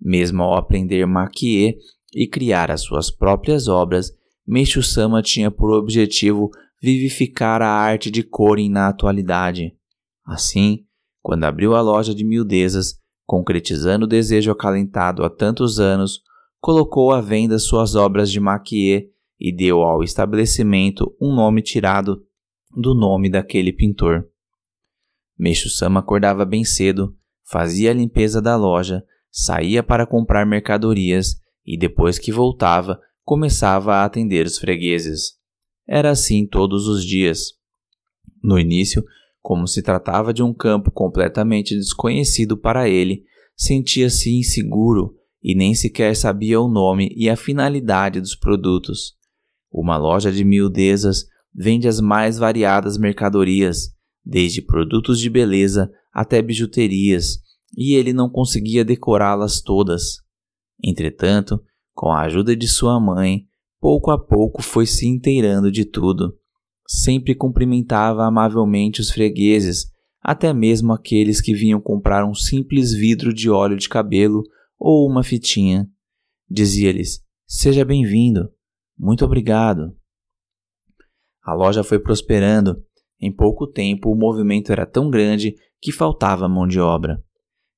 Mesmo 0.00 0.42
ao 0.42 0.56
aprender 0.56 1.06
maquiê 1.06 1.76
e 2.14 2.26
criar 2.26 2.70
as 2.70 2.82
suas 2.82 3.10
próprias 3.10 3.68
obras, 3.68 4.10
Meishu 4.46 4.82
Sama 4.82 5.22
tinha 5.22 5.50
por 5.50 5.70
objetivo 5.72 6.50
vivificar 6.80 7.62
a 7.62 7.68
arte 7.68 8.10
de 8.10 8.22
Korin 8.22 8.70
na 8.70 8.88
atualidade. 8.88 9.75
Assim, 10.26 10.84
quando 11.22 11.44
abriu 11.44 11.76
a 11.76 11.80
loja 11.80 12.14
de 12.14 12.24
miudezas, 12.24 13.00
concretizando 13.24 14.04
o 14.04 14.08
desejo 14.08 14.50
acalentado 14.50 15.24
há 15.24 15.30
tantos 15.30 15.78
anos, 15.78 16.20
colocou 16.60 17.12
à 17.12 17.20
venda 17.20 17.58
suas 17.58 17.94
obras 17.94 18.30
de 18.30 18.40
maquiê 18.40 19.10
e 19.38 19.54
deu 19.54 19.82
ao 19.82 20.02
estabelecimento 20.02 21.14
um 21.20 21.34
nome 21.34 21.62
tirado 21.62 22.24
do 22.76 22.94
nome 22.94 23.30
daquele 23.30 23.72
pintor. 23.72 24.28
Meixo 25.38 25.68
Sama 25.68 26.00
acordava 26.00 26.44
bem 26.44 26.64
cedo, 26.64 27.14
fazia 27.44 27.90
a 27.90 27.94
limpeza 27.94 28.40
da 28.40 28.56
loja, 28.56 29.04
saía 29.30 29.82
para 29.82 30.06
comprar 30.06 30.46
mercadorias 30.46 31.36
e 31.64 31.78
depois 31.78 32.18
que 32.18 32.32
voltava, 32.32 33.00
começava 33.22 33.96
a 33.96 34.04
atender 34.04 34.46
os 34.46 34.58
fregueses. 34.58 35.36
Era 35.86 36.10
assim 36.10 36.46
todos 36.46 36.88
os 36.88 37.04
dias. 37.04 37.52
No 38.42 38.58
início, 38.58 39.04
como 39.46 39.68
se 39.68 39.80
tratava 39.80 40.34
de 40.34 40.42
um 40.42 40.52
campo 40.52 40.90
completamente 40.90 41.72
desconhecido 41.76 42.56
para 42.56 42.88
ele, 42.88 43.22
sentia-se 43.56 44.36
inseguro 44.36 45.14
e 45.40 45.54
nem 45.54 45.72
sequer 45.72 46.16
sabia 46.16 46.60
o 46.60 46.66
nome 46.66 47.14
e 47.16 47.30
a 47.30 47.36
finalidade 47.36 48.20
dos 48.20 48.34
produtos. 48.34 49.14
Uma 49.70 49.96
loja 49.96 50.32
de 50.32 50.42
miudezas 50.42 51.26
vende 51.54 51.86
as 51.86 52.00
mais 52.00 52.38
variadas 52.38 52.98
mercadorias, 52.98 53.94
desde 54.24 54.60
produtos 54.60 55.20
de 55.20 55.30
beleza 55.30 55.92
até 56.12 56.42
bijuterias, 56.42 57.38
e 57.78 57.94
ele 57.94 58.12
não 58.12 58.28
conseguia 58.28 58.84
decorá-las 58.84 59.60
todas. 59.60 60.16
Entretanto, 60.82 61.62
com 61.94 62.10
a 62.10 62.22
ajuda 62.22 62.56
de 62.56 62.66
sua 62.66 62.98
mãe, 62.98 63.46
pouco 63.80 64.10
a 64.10 64.18
pouco 64.18 64.60
foi 64.60 64.86
se 64.86 65.06
inteirando 65.06 65.70
de 65.70 65.84
tudo. 65.84 66.36
Sempre 66.88 67.34
cumprimentava 67.34 68.24
amavelmente 68.24 69.00
os 69.00 69.10
fregueses, 69.10 69.86
até 70.22 70.52
mesmo 70.52 70.92
aqueles 70.92 71.40
que 71.40 71.54
vinham 71.54 71.80
comprar 71.80 72.24
um 72.24 72.34
simples 72.34 72.92
vidro 72.92 73.32
de 73.32 73.50
óleo 73.50 73.76
de 73.76 73.88
cabelo 73.88 74.42
ou 74.78 75.08
uma 75.08 75.22
fitinha. 75.22 75.88
Dizia-lhes: 76.48 77.20
Seja 77.46 77.84
bem-vindo, 77.84 78.48
muito 78.98 79.24
obrigado. 79.24 79.96
A 81.42 81.54
loja 81.54 81.84
foi 81.84 81.98
prosperando. 81.98 82.76
Em 83.20 83.32
pouco 83.32 83.66
tempo, 83.66 84.10
o 84.10 84.16
movimento 84.16 84.70
era 84.70 84.84
tão 84.84 85.08
grande 85.08 85.54
que 85.80 85.92
faltava 85.92 86.48
mão 86.48 86.66
de 86.66 86.80
obra. 86.80 87.22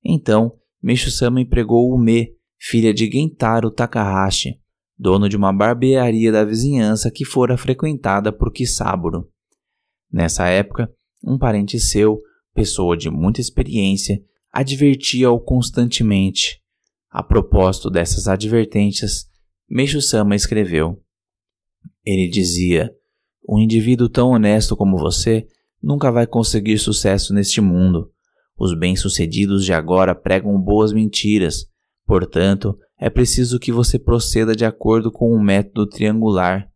Então, 0.05 0.53
Meishu-sama 0.83 1.41
empregou 1.41 1.93
Ume, 1.93 2.35
filha 2.59 2.95
de 2.95 3.11
Gentaro 3.11 3.71
Takahashi, 3.71 4.61
dono 4.99 5.29
de 5.29 5.37
uma 5.37 5.53
barbearia 5.53 6.33
da 6.33 6.45
vizinhança 6.45 7.11
que 7.11 7.25
fora 7.25 7.57
frequentada 7.57 8.33
por 8.33 8.53
Kisaburo. 8.53 9.29
Nessa 10.11 10.49
época, 10.49 10.91
um 11.23 11.39
parente 11.39 11.79
seu, 11.79 12.21
pessoa 12.55 12.97
de 12.97 13.11
muita 13.11 13.41
experiência, 13.41 14.21
advertia-o 14.53 15.39
constantemente. 15.39 16.61
A 17.11 17.23
propósito 17.23 17.89
dessas 17.91 18.27
advertências, 18.27 19.27
Meishu-sama 19.69 20.35
escreveu: 20.35 21.01
ele 22.11 22.27
dizia: 22.27 22.91
Um 23.47 23.59
indivíduo 23.59 24.09
tão 24.09 24.31
honesto 24.31 24.75
como 24.75 24.97
você 24.97 25.47
nunca 25.83 26.11
vai 26.11 26.27
conseguir 26.27 26.79
sucesso 26.79 27.35
neste 27.35 27.61
mundo. 27.61 28.11
Os 28.59 28.77
bem-sucedidos 28.77 29.63
de 29.63 29.75
agora 29.75 30.15
pregam 30.15 30.59
boas 30.59 30.91
mentiras. 30.91 31.67
Portanto, 32.07 32.79
é 32.99 33.09
preciso 33.09 33.61
que 33.61 33.71
você 33.71 33.99
proceda 33.99 34.55
de 34.57 34.65
acordo 34.65 35.13
com 35.13 35.31
o 35.31 35.37
um 35.37 35.43
método 35.43 35.87
triangular. 35.87 36.69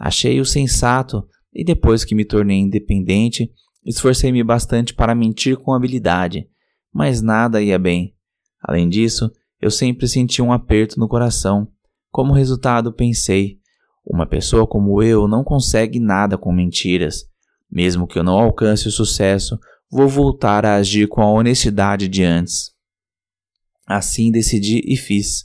Achei-o 0.00 0.44
sensato 0.44 1.26
e 1.52 1.62
depois 1.62 2.04
que 2.04 2.14
me 2.14 2.24
tornei 2.24 2.58
independente, 2.58 3.52
esforcei-me 3.84 4.42
bastante 4.42 4.94
para 4.94 5.14
mentir 5.14 5.58
com 5.58 5.74
habilidade, 5.74 6.48
mas 6.92 7.20
nada 7.20 7.60
ia 7.60 7.78
bem. 7.78 8.14
Além 8.62 8.88
disso, 8.88 9.30
eu 9.60 9.70
sempre 9.70 10.08
senti 10.08 10.40
um 10.40 10.52
aperto 10.52 10.98
no 10.98 11.06
coração. 11.06 11.68
Como 12.10 12.32
resultado, 12.32 12.92
pensei: 12.92 13.58
uma 14.04 14.26
pessoa 14.26 14.66
como 14.66 15.02
eu 15.02 15.28
não 15.28 15.44
consegue 15.44 16.00
nada 16.00 16.38
com 16.38 16.52
mentiras. 16.52 17.24
Mesmo 17.70 18.06
que 18.06 18.18
eu 18.18 18.24
não 18.24 18.38
alcance 18.38 18.88
o 18.88 18.90
sucesso, 18.90 19.58
vou 19.90 20.08
voltar 20.08 20.64
a 20.64 20.76
agir 20.76 21.08
com 21.08 21.20
a 21.22 21.30
honestidade 21.30 22.08
de 22.08 22.24
antes. 22.24 22.71
Assim 23.86 24.30
decidi 24.30 24.80
e 24.84 24.96
fiz. 24.96 25.44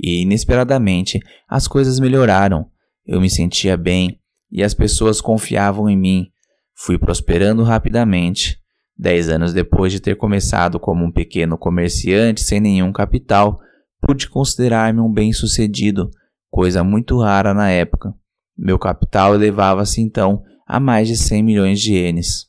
E 0.00 0.22
inesperadamente 0.22 1.20
as 1.48 1.68
coisas 1.68 2.00
melhoraram. 2.00 2.70
Eu 3.06 3.20
me 3.20 3.30
sentia 3.30 3.76
bem 3.76 4.20
e 4.50 4.62
as 4.62 4.74
pessoas 4.74 5.20
confiavam 5.20 5.88
em 5.88 5.96
mim. 5.96 6.30
Fui 6.74 6.98
prosperando 6.98 7.62
rapidamente. 7.62 8.58
Dez 8.96 9.28
anos 9.28 9.52
depois 9.52 9.92
de 9.92 10.00
ter 10.00 10.16
começado 10.16 10.78
como 10.78 11.04
um 11.04 11.10
pequeno 11.10 11.58
comerciante 11.58 12.42
sem 12.42 12.60
nenhum 12.60 12.92
capital, 12.92 13.58
pude 14.00 14.28
considerar-me 14.28 15.00
um 15.00 15.12
bem-sucedido, 15.12 16.10
coisa 16.48 16.84
muito 16.84 17.18
rara 17.18 17.52
na 17.52 17.70
época. 17.70 18.14
Meu 18.56 18.78
capital 18.78 19.34
elevava-se 19.34 20.00
então 20.00 20.44
a 20.64 20.78
mais 20.78 21.08
de 21.08 21.16
100 21.16 21.42
milhões 21.42 21.80
de 21.80 21.94
ienes. 21.94 22.46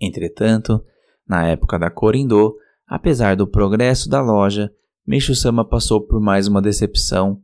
Entretanto, 0.00 0.82
na 1.28 1.46
época 1.46 1.78
da 1.78 1.90
Corindô, 1.90 2.56
apesar 2.90 3.36
do 3.36 3.46
progresso 3.46 4.08
da 4.08 4.20
loja, 4.20 4.68
Meishu-sama 5.06 5.64
passou 5.64 6.04
por 6.04 6.20
mais 6.20 6.48
uma 6.48 6.60
decepção. 6.60 7.40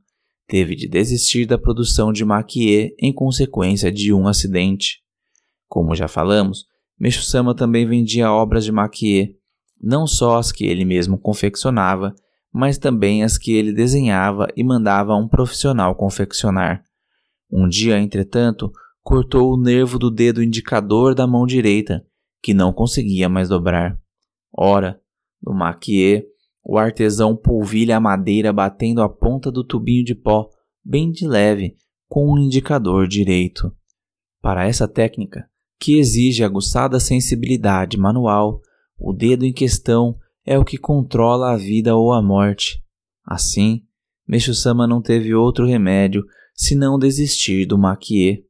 Teve 0.48 0.74
de 0.74 0.88
desistir 0.88 1.46
da 1.46 1.56
produção 1.56 2.12
de 2.12 2.24
maquiê 2.24 2.94
em 3.00 3.12
consequência 3.12 3.90
de 3.92 4.12
um 4.12 4.26
acidente. 4.26 5.00
Como 5.68 5.94
já 5.94 6.08
falamos, 6.08 6.66
Meishu-sama 6.98 7.54
também 7.54 7.86
vendia 7.86 8.30
obras 8.30 8.64
de 8.64 8.72
maquiê, 8.72 9.36
não 9.80 10.04
só 10.06 10.36
as 10.36 10.50
que 10.50 10.66
ele 10.66 10.84
mesmo 10.84 11.16
confeccionava, 11.16 12.12
mas 12.52 12.76
também 12.76 13.22
as 13.22 13.38
que 13.38 13.52
ele 13.52 13.72
desenhava 13.72 14.48
e 14.56 14.64
mandava 14.64 15.12
a 15.12 15.16
um 15.16 15.28
profissional 15.28 15.94
confeccionar. 15.94 16.82
Um 17.50 17.68
dia, 17.68 17.98
entretanto, 17.98 18.72
cortou 19.00 19.52
o 19.52 19.60
nervo 19.60 19.98
do 19.98 20.10
dedo 20.10 20.42
indicador 20.42 21.14
da 21.14 21.26
mão 21.26 21.46
direita, 21.46 22.04
que 22.42 22.52
não 22.52 22.72
conseguia 22.72 23.28
mais 23.28 23.48
dobrar. 23.48 23.96
Ora, 24.52 25.00
no 25.42 25.54
maquiê, 25.54 26.26
o 26.64 26.78
artesão 26.78 27.36
polvilha 27.36 27.96
a 27.96 28.00
madeira 28.00 28.52
batendo 28.52 29.00
a 29.02 29.08
ponta 29.08 29.50
do 29.50 29.64
tubinho 29.64 30.04
de 30.04 30.14
pó, 30.14 30.50
bem 30.84 31.10
de 31.10 31.26
leve, 31.26 31.76
com 32.08 32.32
o 32.32 32.38
indicador 32.38 33.06
direito. 33.06 33.72
Para 34.40 34.66
essa 34.66 34.88
técnica, 34.88 35.48
que 35.78 35.98
exige 35.98 36.42
aguçada 36.42 36.98
sensibilidade 36.98 37.96
manual, 37.96 38.60
o 38.98 39.12
dedo 39.12 39.44
em 39.44 39.52
questão 39.52 40.16
é 40.44 40.58
o 40.58 40.64
que 40.64 40.78
controla 40.78 41.52
a 41.52 41.56
vida 41.56 41.94
ou 41.94 42.12
a 42.12 42.22
morte. 42.22 42.82
Assim, 43.24 43.86
Meixo-sama 44.26 44.88
não 44.88 45.00
teve 45.00 45.34
outro 45.34 45.64
remédio 45.64 46.24
senão 46.52 46.98
desistir 46.98 47.64
do 47.64 47.78
maquiê. 47.78 48.44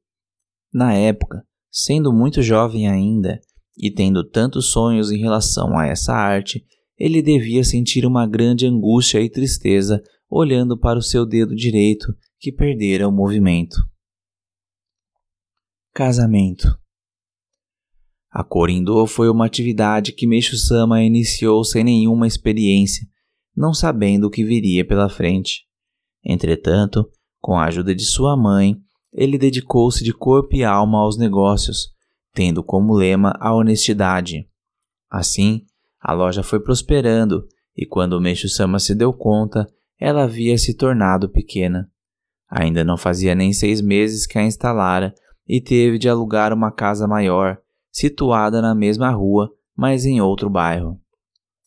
Na 0.72 0.94
época, 0.94 1.44
sendo 1.70 2.12
muito 2.12 2.40
jovem 2.40 2.88
ainda 2.88 3.40
e 3.76 3.90
tendo 3.90 4.24
tantos 4.24 4.70
sonhos 4.70 5.10
em 5.10 5.18
relação 5.18 5.78
a 5.78 5.86
essa 5.86 6.14
arte, 6.14 6.64
ele 6.98 7.22
devia 7.22 7.62
sentir 7.64 8.06
uma 8.06 8.26
grande 8.26 8.66
angústia 8.66 9.20
e 9.20 9.30
tristeza 9.30 10.02
olhando 10.28 10.78
para 10.78 10.98
o 10.98 11.02
seu 11.02 11.24
dedo 11.26 11.54
direito 11.54 12.14
que 12.38 12.52
perdera 12.52 13.08
o 13.08 13.12
movimento. 13.12 13.76
Casamento 15.92 16.78
a 18.38 18.44
Corindô 18.44 19.06
foi 19.06 19.30
uma 19.30 19.46
atividade 19.46 20.12
que 20.12 20.26
Meixo-sama 20.26 21.02
iniciou 21.02 21.64
sem 21.64 21.82
nenhuma 21.82 22.26
experiência, 22.26 23.08
não 23.56 23.72
sabendo 23.72 24.26
o 24.26 24.30
que 24.30 24.44
viria 24.44 24.86
pela 24.86 25.08
frente. 25.08 25.62
Entretanto, 26.22 27.08
com 27.40 27.58
a 27.58 27.64
ajuda 27.64 27.94
de 27.94 28.04
sua 28.04 28.36
mãe, 28.36 28.76
ele 29.10 29.38
dedicou-se 29.38 30.04
de 30.04 30.12
corpo 30.12 30.54
e 30.54 30.62
alma 30.62 30.98
aos 30.98 31.16
negócios, 31.16 31.88
tendo 32.34 32.62
como 32.62 32.92
lema 32.92 33.32
a 33.40 33.54
honestidade. 33.54 34.46
Assim, 35.10 35.64
a 36.08 36.12
loja 36.12 36.44
foi 36.44 36.60
prosperando 36.60 37.48
e 37.76 37.84
quando 37.84 38.20
Meixo-sama 38.20 38.78
se 38.78 38.94
deu 38.94 39.12
conta, 39.12 39.66
ela 39.98 40.22
havia 40.22 40.56
se 40.56 40.72
tornado 40.72 41.28
pequena. 41.28 41.90
Ainda 42.48 42.84
não 42.84 42.96
fazia 42.96 43.34
nem 43.34 43.52
seis 43.52 43.80
meses 43.80 44.24
que 44.24 44.38
a 44.38 44.44
instalara 44.44 45.12
e 45.48 45.60
teve 45.60 45.98
de 45.98 46.08
alugar 46.08 46.52
uma 46.52 46.70
casa 46.70 47.08
maior, 47.08 47.58
situada 47.90 48.62
na 48.62 48.72
mesma 48.72 49.10
rua, 49.10 49.50
mas 49.76 50.06
em 50.06 50.20
outro 50.20 50.48
bairro. 50.48 50.96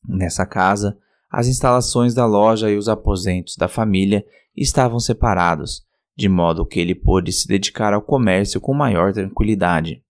Nessa 0.07 0.45
casa, 0.45 0.97
as 1.29 1.47
instalações 1.47 2.13
da 2.13 2.25
loja 2.25 2.71
e 2.71 2.77
os 2.77 2.87
aposentos 2.87 3.57
da 3.57 3.67
família 3.67 4.25
estavam 4.55 5.01
separados, 5.01 5.81
de 6.15 6.29
modo 6.29 6.65
que 6.65 6.79
ele 6.79 6.95
pôde 6.95 7.33
se 7.33 7.45
dedicar 7.45 7.93
ao 7.93 8.01
comércio 8.01 8.61
com 8.61 8.73
maior 8.73 9.11
tranquilidade. 9.11 10.01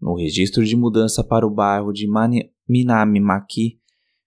No 0.00 0.16
registro 0.16 0.64
de 0.64 0.74
mudança 0.74 1.22
para 1.22 1.46
o 1.46 1.50
bairro 1.50 1.92
de 1.92 2.08
Minamimaki, 2.68 3.78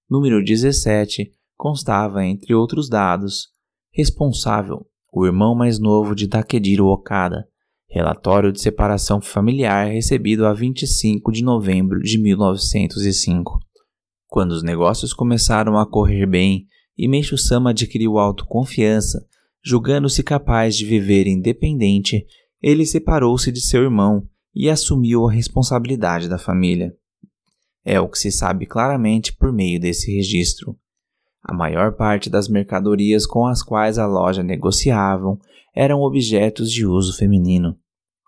número 0.09 0.43
17, 0.43 1.31
constava, 1.57 2.25
entre 2.25 2.53
outros 2.53 2.89
dados, 2.89 3.49
responsável, 3.93 4.85
o 5.13 5.25
irmão 5.25 5.55
mais 5.55 5.79
novo 5.79 6.15
de 6.15 6.27
Takejiro 6.27 6.85
Okada, 6.85 7.45
Relatório 7.91 8.51
de 8.51 8.61
separação 8.61 9.19
familiar 9.19 9.87
recebido 9.87 10.45
a 10.45 10.53
25 10.53 11.31
de 11.31 11.43
novembro 11.43 11.99
de 11.99 12.21
1905. 12.21 13.57
Quando 14.27 14.51
os 14.51 14.61
negócios 14.61 15.11
começaram 15.11 15.75
a 15.75 15.89
correr 15.89 16.27
bem 16.27 16.67
e 16.95 17.07
Meishu-sama 17.07 17.71
adquiriu 17.71 18.19
autoconfiança, 18.19 19.25
julgando-se 19.65 20.21
capaz 20.21 20.77
de 20.77 20.85
viver 20.85 21.25
independente, 21.25 22.27
ele 22.61 22.85
separou-se 22.85 23.51
de 23.51 23.59
seu 23.59 23.81
irmão 23.81 24.27
e 24.53 24.69
assumiu 24.69 25.27
a 25.27 25.31
responsabilidade 25.31 26.29
da 26.29 26.37
família. 26.37 26.93
É 27.91 27.99
o 27.99 28.07
que 28.07 28.19
se 28.19 28.31
sabe 28.31 28.67
claramente 28.67 29.35
por 29.35 29.51
meio 29.51 29.79
desse 29.79 30.15
registro. 30.15 30.77
A 31.41 31.51
maior 31.51 31.95
parte 31.95 32.29
das 32.29 32.47
mercadorias 32.47 33.25
com 33.25 33.47
as 33.47 33.63
quais 33.63 33.97
a 33.97 34.05
loja 34.05 34.43
negociavam 34.43 35.39
eram 35.75 36.01
objetos 36.01 36.71
de 36.71 36.85
uso 36.85 37.17
feminino. 37.17 37.75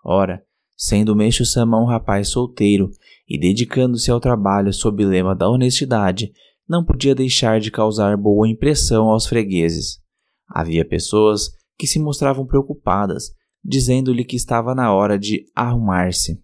Ora, 0.04 0.44
sendo 0.76 1.14
Meixo 1.14 1.44
Sama 1.44 1.80
um 1.80 1.84
rapaz 1.84 2.30
solteiro 2.30 2.90
e 3.28 3.38
dedicando-se 3.38 4.10
ao 4.10 4.18
trabalho 4.18 4.72
sob 4.72 5.04
o 5.04 5.08
lema 5.08 5.32
da 5.32 5.48
honestidade, 5.48 6.32
não 6.68 6.84
podia 6.84 7.14
deixar 7.14 7.60
de 7.60 7.70
causar 7.70 8.16
boa 8.16 8.48
impressão 8.48 9.10
aos 9.10 9.28
fregueses. 9.28 10.00
Havia 10.48 10.84
pessoas 10.84 11.52
que 11.78 11.86
se 11.86 12.00
mostravam 12.00 12.44
preocupadas, 12.44 13.30
dizendo-lhe 13.64 14.24
que 14.24 14.34
estava 14.34 14.74
na 14.74 14.92
hora 14.92 15.16
de 15.16 15.46
arrumar-se. 15.54 16.42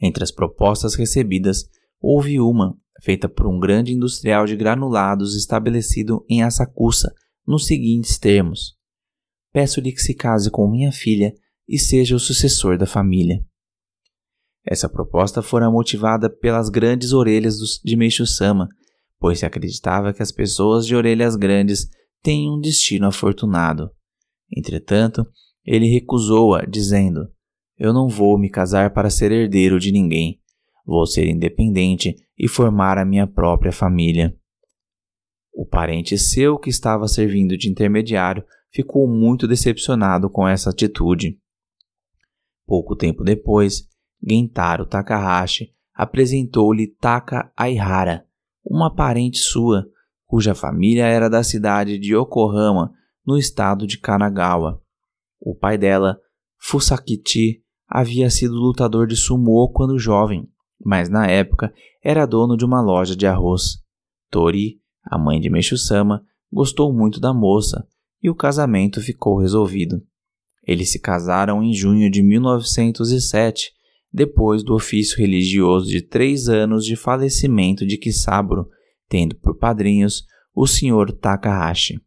Entre 0.00 0.22
as 0.22 0.30
propostas 0.30 0.94
recebidas, 0.94 1.68
houve 2.04 2.38
uma, 2.38 2.76
feita 3.02 3.28
por 3.28 3.46
um 3.46 3.58
grande 3.58 3.92
industrial 3.92 4.44
de 4.44 4.54
granulados 4.54 5.34
estabelecido 5.34 6.24
em 6.28 6.42
Asakusa, 6.42 7.10
nos 7.46 7.66
seguintes 7.66 8.18
termos: 8.18 8.76
Peço-lhe 9.52 9.90
que 9.90 10.02
se 10.02 10.14
case 10.14 10.50
com 10.50 10.70
minha 10.70 10.92
filha 10.92 11.32
e 11.66 11.78
seja 11.78 12.14
o 12.14 12.20
sucessor 12.20 12.76
da 12.76 12.86
família. 12.86 13.42
Essa 14.66 14.88
proposta 14.88 15.40
fora 15.42 15.70
motivada 15.70 16.28
pelas 16.28 16.68
grandes 16.68 17.12
orelhas 17.12 17.56
de 17.82 17.96
Meishu-sama, 17.96 18.68
pois 19.18 19.38
se 19.38 19.46
acreditava 19.46 20.12
que 20.12 20.22
as 20.22 20.32
pessoas 20.32 20.86
de 20.86 20.94
orelhas 20.94 21.36
grandes 21.36 21.88
têm 22.22 22.50
um 22.50 22.60
destino 22.60 23.06
afortunado. 23.06 23.90
Entretanto, 24.54 25.26
ele 25.64 25.86
recusou-a, 25.86 26.64
dizendo: 26.66 27.28
Eu 27.78 27.92
não 27.92 28.08
vou 28.08 28.38
me 28.38 28.50
casar 28.50 28.92
para 28.92 29.10
ser 29.10 29.32
herdeiro 29.32 29.78
de 29.78 29.90
ninguém. 29.90 30.40
Vou 30.84 31.06
ser 31.06 31.28
independente 31.28 32.14
e 32.38 32.46
formar 32.48 32.98
a 32.98 33.04
minha 33.04 33.26
própria 33.26 33.72
família. 33.72 34.36
O 35.52 35.64
parente 35.64 36.18
seu 36.18 36.58
que 36.58 36.68
estava 36.68 37.06
servindo 37.06 37.56
de 37.56 37.70
intermediário 37.70 38.44
ficou 38.70 39.08
muito 39.08 39.46
decepcionado 39.46 40.28
com 40.28 40.46
essa 40.46 40.70
atitude. 40.70 41.38
Pouco 42.66 42.96
tempo 42.96 43.22
depois, 43.22 43.88
Gentaro 44.22 44.84
Takahashi 44.84 45.72
apresentou-lhe 45.94 46.88
Taka 46.88 47.52
Aihara, 47.56 48.26
uma 48.64 48.92
parente 48.92 49.38
sua, 49.38 49.86
cuja 50.26 50.54
família 50.54 51.06
era 51.06 51.30
da 51.30 51.44
cidade 51.44 51.98
de 51.98 52.14
Yokohama, 52.14 52.92
no 53.24 53.38
estado 53.38 53.86
de 53.86 53.98
Kanagawa. 53.98 54.82
O 55.40 55.54
pai 55.54 55.78
dela, 55.78 56.18
Fusakichi, 56.58 57.62
havia 57.86 58.28
sido 58.28 58.54
lutador 58.54 59.06
de 59.06 59.16
sumô 59.16 59.70
quando 59.70 59.98
jovem, 59.98 60.48
mas 60.84 61.08
na 61.08 61.26
época 61.26 61.72
era 62.02 62.26
dono 62.26 62.56
de 62.56 62.64
uma 62.64 62.80
loja 62.80 63.16
de 63.16 63.26
arroz. 63.26 63.78
Tori, 64.30 64.80
a 65.02 65.18
mãe 65.18 65.40
de 65.40 65.48
Meshu-sama, 65.48 66.22
gostou 66.52 66.92
muito 66.92 67.18
da 67.18 67.32
moça 67.32 67.86
e 68.22 68.30
o 68.30 68.34
casamento 68.34 69.00
ficou 69.00 69.38
resolvido. 69.38 70.02
Eles 70.66 70.90
se 70.90 70.98
casaram 70.98 71.62
em 71.62 71.74
junho 71.74 72.10
de 72.10 72.22
1907, 72.22 73.72
depois 74.12 74.62
do 74.62 74.74
ofício 74.74 75.18
religioso 75.18 75.86
de 75.86 76.00
três 76.00 76.48
anos 76.48 76.84
de 76.84 76.96
falecimento 76.96 77.86
de 77.86 77.98
Kisaburo, 77.98 78.68
tendo 79.08 79.34
por 79.36 79.58
padrinhos 79.58 80.24
o 80.54 80.66
Sr. 80.66 81.12
Takahashi. 81.20 82.00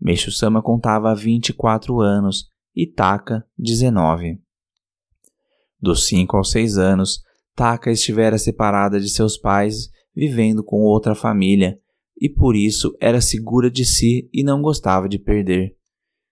Meishu-sama 0.00 0.60
contava 0.62 1.14
24 1.14 2.00
anos 2.00 2.48
e 2.74 2.86
Taka 2.86 3.46
19. 3.56 4.40
Dos 5.80 6.06
5 6.06 6.36
aos 6.36 6.50
6 6.50 6.78
anos, 6.78 7.22
Taka 7.54 7.90
estivera 7.90 8.38
separada 8.38 8.98
de 8.98 9.08
seus 9.08 9.36
pais, 9.36 9.90
vivendo 10.14 10.62
com 10.64 10.80
outra 10.82 11.14
família, 11.14 11.78
e 12.20 12.28
por 12.28 12.54
isso 12.54 12.96
era 13.00 13.20
segura 13.20 13.70
de 13.70 13.84
si 13.84 14.28
e 14.32 14.42
não 14.42 14.62
gostava 14.62 15.08
de 15.08 15.18
perder. 15.18 15.76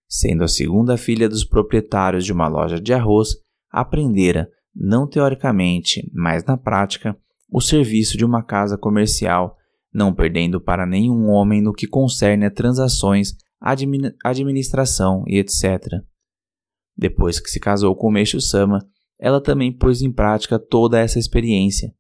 Sendo 0.09 0.45
a 0.45 0.49
segunda 0.49 0.97
filha 0.97 1.29
dos 1.29 1.45
proprietários 1.45 2.25
de 2.25 2.33
uma 2.33 2.49
loja 2.49 2.81
de 2.81 2.93
arroz, 2.93 3.31
aprendera, 3.71 4.49
não 4.75 5.07
teoricamente, 5.07 6.11
mas 6.15 6.45
na 6.45 6.57
prática, 6.57 7.17
o 7.51 7.61
serviço 7.61 8.17
de 8.17 8.25
uma 8.25 8.43
casa 8.43 8.79
comercial, 8.79 9.57
não 9.93 10.15
perdendo 10.15 10.61
para 10.61 10.87
nenhum 10.87 11.29
homem 11.29 11.61
no 11.61 11.73
que 11.73 11.87
concerne 11.87 12.47
a 12.47 12.51
transações, 12.51 13.35
admin 13.61 14.13
administração 14.25 15.25
e 15.27 15.39
etc. 15.39 16.03
Depois 16.97 17.41
que 17.41 17.51
se 17.51 17.59
casou 17.59 17.95
com 17.97 18.11
Meixo 18.11 18.41
Sama, 18.41 18.87
ela 19.21 19.41
também 19.41 19.71
pôs 19.73 20.03
em 20.03 20.11
prática 20.11 20.59
toda 20.59 20.99
essa 20.99 21.19
experiência. 21.19 21.93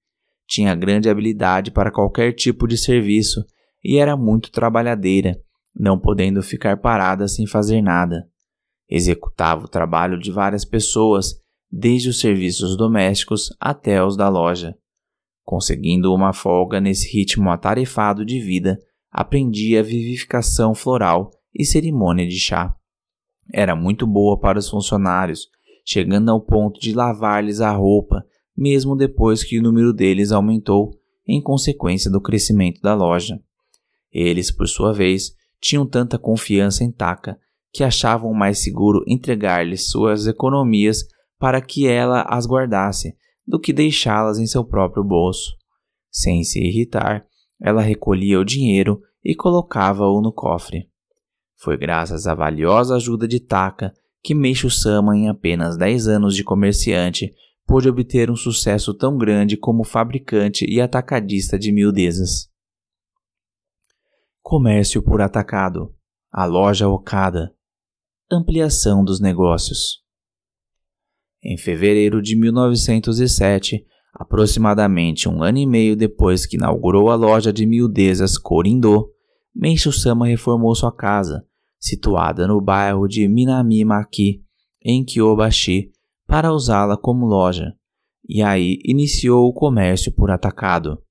Tinha 0.48 0.74
grande 0.74 1.09
habilidade 1.09 1.70
para 1.70 1.92
qualquer 1.92 2.33
tipo 2.33 2.66
de 2.66 2.76
serviço 2.76 3.44
e 3.85 3.98
era 3.98 4.16
muito 4.16 4.50
trabalhadeira 4.50 5.37
não 5.74 5.98
podendo 5.98 6.42
ficar 6.42 6.76
parada 6.78 7.28
sem 7.28 7.46
fazer 7.46 7.80
nada. 7.80 8.28
Executava 8.88 9.64
o 9.64 9.68
trabalho 9.68 10.18
de 10.18 10.30
várias 10.30 10.64
pessoas, 10.64 11.35
desde 11.70 12.09
os 12.09 12.18
serviços 12.18 12.76
domésticos 12.76 13.54
até 13.61 14.04
os 14.04 14.16
da 14.16 14.28
loja. 14.28 14.76
Conseguindo 15.44 16.12
uma 16.12 16.33
folga 16.33 16.80
nesse 16.80 17.11
ritmo 17.12 17.50
atarefado 17.50 18.24
de 18.24 18.40
vida, 18.40 18.78
aprendia 19.11 19.83
vivificação 19.83 20.74
floral 20.74 21.30
e 21.54 21.64
cerimônia 21.64 22.26
de 22.26 22.38
chá. 22.38 22.74
Era 23.52 23.74
muito 23.74 24.06
boa 24.06 24.38
para 24.38 24.59
os 24.59 24.68
funcionários, 24.68 25.48
chegando 25.84 26.30
ao 26.30 26.40
ponto 26.40 26.78
de 26.80 26.94
lavar-lhes 26.94 27.60
a 27.60 27.70
roupa, 27.72 28.24
mesmo 28.56 28.96
depois 28.96 29.42
que 29.42 29.58
o 29.58 29.62
número 29.62 29.92
deles 29.92 30.32
aumentou 30.32 30.90
em 31.26 31.40
consequência 31.40 32.10
do 32.10 32.20
crescimento 32.20 32.80
da 32.80 32.94
loja. 32.94 33.40
Eles, 34.12 34.50
por 34.50 34.66
sua 34.66 34.92
vez, 34.92 35.32
tinham 35.60 35.86
tanta 35.86 36.18
confiança 36.18 36.82
em 36.82 36.90
Taka 36.90 37.38
que 37.72 37.84
achavam 37.84 38.32
mais 38.34 38.58
seguro 38.58 39.04
entregar-lhe 39.06 39.76
suas 39.76 40.26
economias 40.26 41.04
para 41.38 41.60
que 41.60 41.86
ela 41.86 42.22
as 42.22 42.46
guardasse 42.46 43.14
do 43.46 43.58
que 43.60 43.72
deixá-las 43.72 44.38
em 44.38 44.46
seu 44.46 44.64
próprio 44.64 45.04
bolso. 45.04 45.56
Sem 46.10 46.42
se 46.42 46.58
irritar, 46.58 47.24
ela 47.60 47.80
recolhia 47.80 48.40
o 48.40 48.44
dinheiro 48.44 49.00
e 49.24 49.34
colocava-o 49.34 50.20
no 50.20 50.32
cofre. 50.32 50.88
Foi 51.56 51.76
graças 51.76 52.26
à 52.26 52.34
valiosa 52.34 52.96
ajuda 52.96 53.28
de 53.28 53.38
Taka 53.38 53.92
que 54.22 54.35
Meishu 54.35 54.70
Sama, 54.70 55.16
em 55.16 55.28
apenas 55.28 55.76
10 55.76 56.09
anos 56.09 56.35
de 56.35 56.44
comerciante, 56.44 57.33
pôde 57.66 57.88
obter 57.88 58.30
um 58.30 58.37
sucesso 58.37 58.92
tão 58.92 59.16
grande 59.16 59.56
como 59.56 59.85
fabricante 59.85 60.64
e 60.68 60.80
atacadista 60.80 61.59
de 61.59 61.72
miudezas. 61.72 62.50
Comércio 64.42 65.02
por 65.02 65.20
atacado. 65.20 65.94
A 66.33 66.44
loja 66.44 66.88
Okada. 66.88 67.54
Ampliação 68.30 69.04
dos 69.04 69.20
negócios. 69.20 70.00
Em 71.42 71.56
fevereiro 71.56 72.20
de 72.20 72.37
1907, 72.37 73.85
aproximadamente 74.12 75.28
um 75.28 75.42
ano 75.42 75.59
e 75.59 75.66
meio 75.66 75.96
depois 75.96 76.44
que 76.44 76.56
inaugurou 76.56 77.11
a 77.11 77.14
loja 77.14 77.52
de 77.52 77.64
miudezas 77.64 78.37
Korindo, 78.37 79.11
Meishu 79.54 79.92
Sama 79.92 80.26
reformou 80.26 80.74
sua 80.74 80.94
casa, 80.94 81.44
situada 81.80 82.46
no 82.46 82.60
bairro 82.60 83.08
de 83.08 83.26
Minami-maki, 83.26 84.44
em 84.82 85.04
Kyobashi, 85.04 85.90
para 86.26 86.52
usá-la 86.52 86.96
como 86.96 87.26
loja, 87.26 87.74
e 88.28 88.42
aí 88.42 88.78
iniciou 88.84 89.48
o 89.48 89.52
comércio 89.52 90.14
por 90.14 90.30
atacado. 90.30 91.02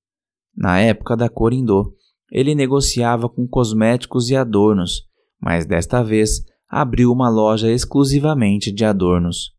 Na 0.55 0.79
época 0.79 1.17
da 1.17 1.27
Korindo, 1.27 1.93
ele 2.31 2.53
negociava 2.53 3.27
com 3.27 3.47
cosméticos 3.47 4.29
e 4.29 4.35
adornos, 4.35 5.03
mas 5.41 5.65
desta 5.65 6.03
vez 6.03 6.43
abriu 6.67 7.11
uma 7.11 7.29
loja 7.29 7.71
exclusivamente 7.71 8.71
de 8.71 8.85
adornos. 8.85 9.51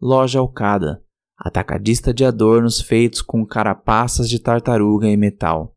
Loja 0.00 0.38
Alcada, 0.38 1.02
atacadista 1.36 2.14
de 2.14 2.24
adornos 2.24 2.80
feitos 2.80 3.20
com 3.20 3.44
carapaças 3.44 4.28
de 4.28 4.38
tartaruga 4.38 5.08
e 5.08 5.16
metal. 5.16 5.76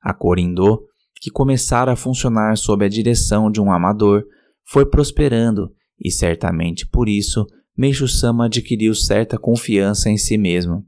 A 0.00 0.12
Corindô, 0.12 0.86
que 1.20 1.30
começara 1.30 1.92
a 1.92 1.96
funcionar 1.96 2.56
sob 2.56 2.84
a 2.84 2.88
direção 2.88 3.50
de 3.50 3.60
um 3.60 3.72
amador, 3.72 4.24
foi 4.64 4.84
prosperando 4.86 5.72
e 5.98 6.10
certamente 6.10 6.86
por 6.86 7.08
isso 7.08 7.46
Meixo 7.76 8.08
Sama 8.08 8.46
adquiriu 8.46 8.94
certa 8.94 9.38
confiança 9.38 10.08
em 10.08 10.16
si 10.16 10.38
mesmo. 10.38 10.84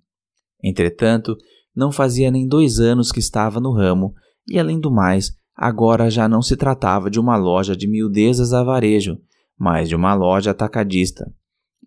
Entretanto, 0.62 1.36
não 1.74 1.92
fazia 1.92 2.30
nem 2.30 2.46
dois 2.46 2.80
anos 2.80 3.12
que 3.12 3.20
estava 3.20 3.60
no 3.60 3.72
ramo, 3.72 4.14
e 4.48 4.58
além 4.58 4.80
do 4.80 4.90
mais, 4.90 5.32
agora 5.54 6.10
já 6.10 6.28
não 6.28 6.40
se 6.40 6.56
tratava 6.56 7.10
de 7.10 7.20
uma 7.20 7.36
loja 7.36 7.76
de 7.76 7.86
miudezas 7.86 8.52
a 8.52 8.64
varejo, 8.64 9.18
mas 9.56 9.88
de 9.88 9.94
uma 9.94 10.14
loja 10.14 10.50
atacadista. 10.50 11.30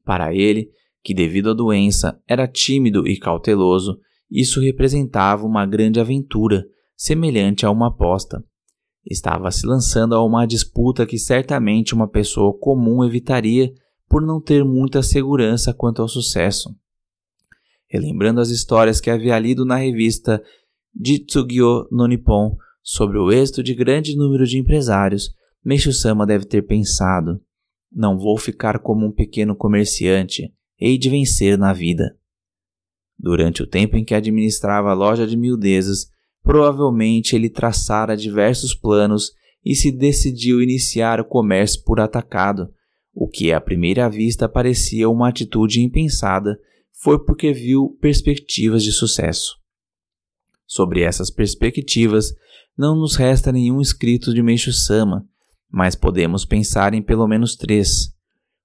Para 0.06 0.34
ele, 0.34 0.69
que 1.04 1.13
devido 1.13 1.49
à 1.49 1.54
doença 1.54 2.21
era 2.27 2.47
tímido 2.47 3.08
e 3.08 3.17
cauteloso, 3.17 3.99
isso 4.30 4.62
representava 4.62 5.45
uma 5.45 5.65
grande 5.65 5.99
aventura, 5.99 6.63
semelhante 7.03 7.65
a 7.65 7.71
uma 7.71 7.87
aposta. 7.87 8.43
Estava 9.05 9.49
se 9.49 9.65
lançando 9.65 10.13
a 10.13 10.23
uma 10.23 10.45
disputa 10.45 11.05
que 11.05 11.17
certamente 11.17 11.95
uma 11.95 12.07
pessoa 12.07 12.53
comum 12.57 13.03
evitaria 13.03 13.73
por 14.07 14.21
não 14.21 14.41
ter 14.41 14.63
muita 14.63 15.01
segurança 15.01 15.73
quanto 15.73 16.01
ao 16.01 16.07
sucesso 16.07 16.75
relembrando 17.91 18.39
as 18.39 18.49
histórias 18.49 19.01
que 19.01 19.09
havia 19.09 19.37
lido 19.37 19.65
na 19.65 19.75
revista 19.75 20.41
Jitsugyo 20.95 21.87
no 21.91 22.07
Nippon 22.07 22.55
sobre 22.81 23.17
o 23.17 23.31
êxito 23.31 23.61
de 23.61 23.75
grande 23.75 24.15
número 24.15 24.47
de 24.47 24.57
empresários, 24.57 25.35
Meishu-sama 25.63 26.25
deve 26.25 26.45
ter 26.45 26.61
pensado: 26.61 27.41
não 27.91 28.17
vou 28.17 28.37
ficar 28.37 28.79
como 28.79 29.05
um 29.05 29.11
pequeno 29.11 29.55
comerciante, 29.55 30.53
hei 30.79 30.97
de 30.97 31.09
vencer 31.09 31.57
na 31.57 31.73
vida. 31.73 32.17
Durante 33.19 33.61
o 33.61 33.67
tempo 33.67 33.97
em 33.97 34.05
que 34.05 34.15
administrava 34.15 34.89
a 34.89 34.95
loja 34.95 35.27
de 35.27 35.37
miudezas, 35.37 36.07
provavelmente 36.43 37.36
ele 37.36 37.49
traçara 37.49 38.17
diversos 38.17 38.73
planos 38.73 39.32
e 39.63 39.75
se 39.75 39.91
decidiu 39.91 40.62
iniciar 40.62 41.19
o 41.19 41.25
comércio 41.25 41.84
por 41.84 41.99
atacado, 41.99 42.69
o 43.13 43.27
que 43.27 43.51
à 43.51 43.60
primeira 43.60 44.10
vista 44.10 44.47
parecia 44.47 45.10
uma 45.10 45.30
atitude 45.30 45.82
impensada 45.82 46.58
foi 47.04 47.23
porque 47.23 47.51
viu 47.51 47.97
perspectivas 47.99 48.84
de 48.84 48.91
sucesso. 48.91 49.56
Sobre 50.65 51.01
essas 51.01 51.30
perspectivas, 51.30 52.34
não 52.77 52.95
nos 52.95 53.15
resta 53.15 53.51
nenhum 53.51 53.82
escrito 53.82 54.34
de 54.34 54.41
Meishu 54.41 54.71
Sama, 54.71 55.25
mas 55.69 55.95
podemos 55.95 56.45
pensar 56.45 56.93
em 56.93 57.01
pelo 57.01 57.27
menos 57.27 57.56
três. 57.56 58.13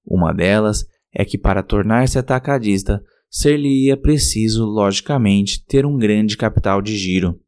Uma 0.04 0.32
delas 0.32 0.84
é 1.12 1.24
que 1.24 1.36
para 1.36 1.62
tornar-se 1.62 2.18
atacadista, 2.18 3.02
ser-lhe-ia 3.28 3.96
preciso, 3.96 4.64
logicamente, 4.64 5.64
ter 5.64 5.84
um 5.84 5.96
grande 5.96 6.36
capital 6.36 6.80
de 6.80 6.96
giro, 6.96 7.40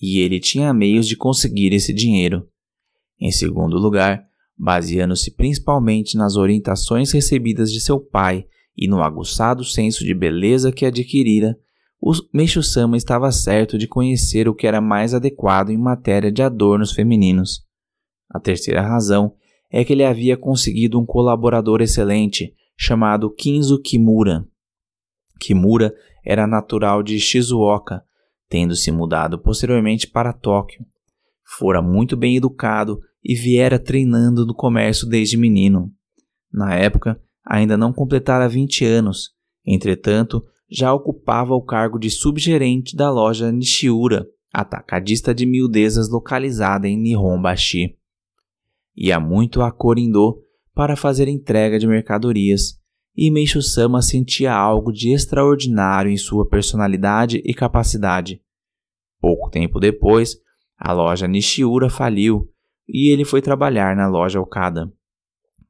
e 0.00 0.18
ele 0.18 0.40
tinha 0.40 0.72
meios 0.72 1.06
de 1.06 1.16
conseguir 1.16 1.72
esse 1.72 1.92
dinheiro. 1.92 2.48
Em 3.20 3.30
segundo 3.30 3.78
lugar, 3.78 4.24
baseando-se 4.56 5.34
principalmente 5.34 6.16
nas 6.16 6.36
orientações 6.36 7.12
recebidas 7.12 7.72
de 7.72 7.80
seu 7.80 7.98
pai 8.00 8.46
e 8.76 8.88
no 8.88 9.02
aguçado 9.02 9.64
senso 9.64 10.04
de 10.04 10.14
beleza 10.14 10.72
que 10.72 10.84
adquirira, 10.84 11.56
o 12.00 12.12
Meishu-sama 12.34 12.96
estava 12.96 13.32
certo 13.32 13.78
de 13.78 13.88
conhecer 13.88 14.48
o 14.48 14.54
que 14.54 14.66
era 14.66 14.80
mais 14.80 15.14
adequado 15.14 15.70
em 15.70 15.78
matéria 15.78 16.30
de 16.30 16.42
adornos 16.42 16.92
femininos. 16.92 17.64
A 18.28 18.38
terceira 18.38 18.82
razão 18.82 19.34
é 19.70 19.84
que 19.84 19.92
ele 19.92 20.04
havia 20.04 20.36
conseguido 20.36 21.00
um 21.00 21.06
colaborador 21.06 21.80
excelente 21.80 22.54
chamado 22.76 23.30
Kinzo 23.30 23.80
Kimura. 23.80 24.46
Kimura 25.40 25.94
era 26.24 26.46
natural 26.46 27.02
de 27.02 27.18
Shizuoka, 27.18 28.04
tendo 28.54 28.76
se 28.76 28.92
mudado 28.92 29.36
posteriormente 29.36 30.06
para 30.06 30.32
Tóquio. 30.32 30.86
Fora 31.58 31.82
muito 31.82 32.16
bem 32.16 32.36
educado 32.36 33.00
e 33.20 33.34
viera 33.34 33.80
treinando 33.80 34.46
no 34.46 34.54
comércio 34.54 35.08
desde 35.08 35.36
menino. 35.36 35.90
Na 36.52 36.72
época, 36.72 37.20
ainda 37.44 37.76
não 37.76 37.92
completara 37.92 38.48
20 38.48 38.84
anos, 38.84 39.30
entretanto, 39.66 40.40
já 40.70 40.94
ocupava 40.94 41.52
o 41.52 41.64
cargo 41.64 41.98
de 41.98 42.08
subgerente 42.10 42.94
da 42.94 43.10
loja 43.10 43.50
Nishiura, 43.50 44.24
atacadista 44.52 45.34
de 45.34 45.46
miudezas 45.46 46.08
localizada 46.08 46.86
em 46.86 46.96
Nihonbashi. 46.96 47.98
Ia 48.96 49.18
muito 49.18 49.62
a 49.62 49.72
Korindô 49.72 50.38
para 50.72 50.94
fazer 50.94 51.26
entrega 51.26 51.76
de 51.76 51.88
mercadorias, 51.88 52.78
e 53.16 53.32
Meishu-sama 53.32 54.00
sentia 54.00 54.54
algo 54.54 54.92
de 54.92 55.12
extraordinário 55.12 56.08
em 56.08 56.16
sua 56.16 56.48
personalidade 56.48 57.42
e 57.44 57.52
capacidade. 57.52 58.43
Pouco 59.24 59.48
tempo 59.48 59.80
depois, 59.80 60.36
a 60.78 60.92
loja 60.92 61.26
Nishiura 61.26 61.88
faliu 61.88 62.46
e 62.86 63.10
ele 63.10 63.24
foi 63.24 63.40
trabalhar 63.40 63.96
na 63.96 64.06
loja 64.06 64.38
Okada. 64.38 64.92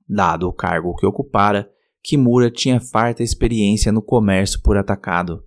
Dado 0.08 0.48
o 0.48 0.52
cargo 0.52 0.96
que 0.96 1.06
ocupara, 1.06 1.70
Kimura 2.02 2.50
tinha 2.50 2.80
farta 2.80 3.22
experiência 3.22 3.92
no 3.92 4.02
comércio 4.02 4.60
por 4.60 4.76
atacado. 4.76 5.44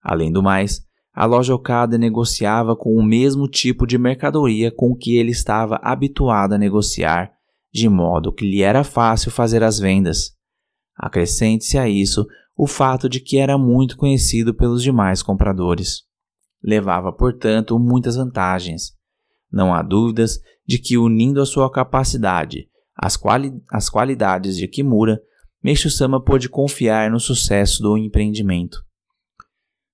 Além 0.00 0.30
do 0.30 0.40
mais, 0.40 0.82
a 1.12 1.24
loja 1.24 1.52
Okada 1.52 1.98
negociava 1.98 2.76
com 2.76 2.94
o 2.94 3.02
mesmo 3.02 3.48
tipo 3.48 3.88
de 3.88 3.98
mercadoria 3.98 4.70
com 4.70 4.94
que 4.94 5.16
ele 5.16 5.32
estava 5.32 5.80
habituado 5.82 6.52
a 6.52 6.58
negociar, 6.58 7.32
de 7.74 7.88
modo 7.88 8.32
que 8.32 8.48
lhe 8.48 8.62
era 8.62 8.84
fácil 8.84 9.32
fazer 9.32 9.64
as 9.64 9.80
vendas. 9.80 10.30
Acrescente-se 10.96 11.76
a 11.76 11.88
isso 11.88 12.24
o 12.56 12.68
fato 12.68 13.08
de 13.08 13.18
que 13.18 13.36
era 13.36 13.58
muito 13.58 13.96
conhecido 13.96 14.54
pelos 14.54 14.80
demais 14.80 15.24
compradores. 15.24 16.06
Levava, 16.62 17.12
portanto, 17.12 17.78
muitas 17.78 18.16
vantagens. 18.16 18.96
Não 19.50 19.72
há 19.72 19.82
dúvidas 19.82 20.40
de 20.66 20.78
que, 20.78 20.98
unindo 20.98 21.40
a 21.40 21.46
sua 21.46 21.70
capacidade 21.70 22.68
às, 22.98 23.16
quali 23.16 23.52
qualidades 23.92 24.56
de 24.56 24.66
Kimura, 24.66 25.20
Meishu 25.62 25.88
Sama 25.88 26.22
pôde 26.22 26.48
confiar 26.48 27.10
no 27.10 27.20
sucesso 27.20 27.82
do 27.82 27.96
empreendimento. 27.96 28.84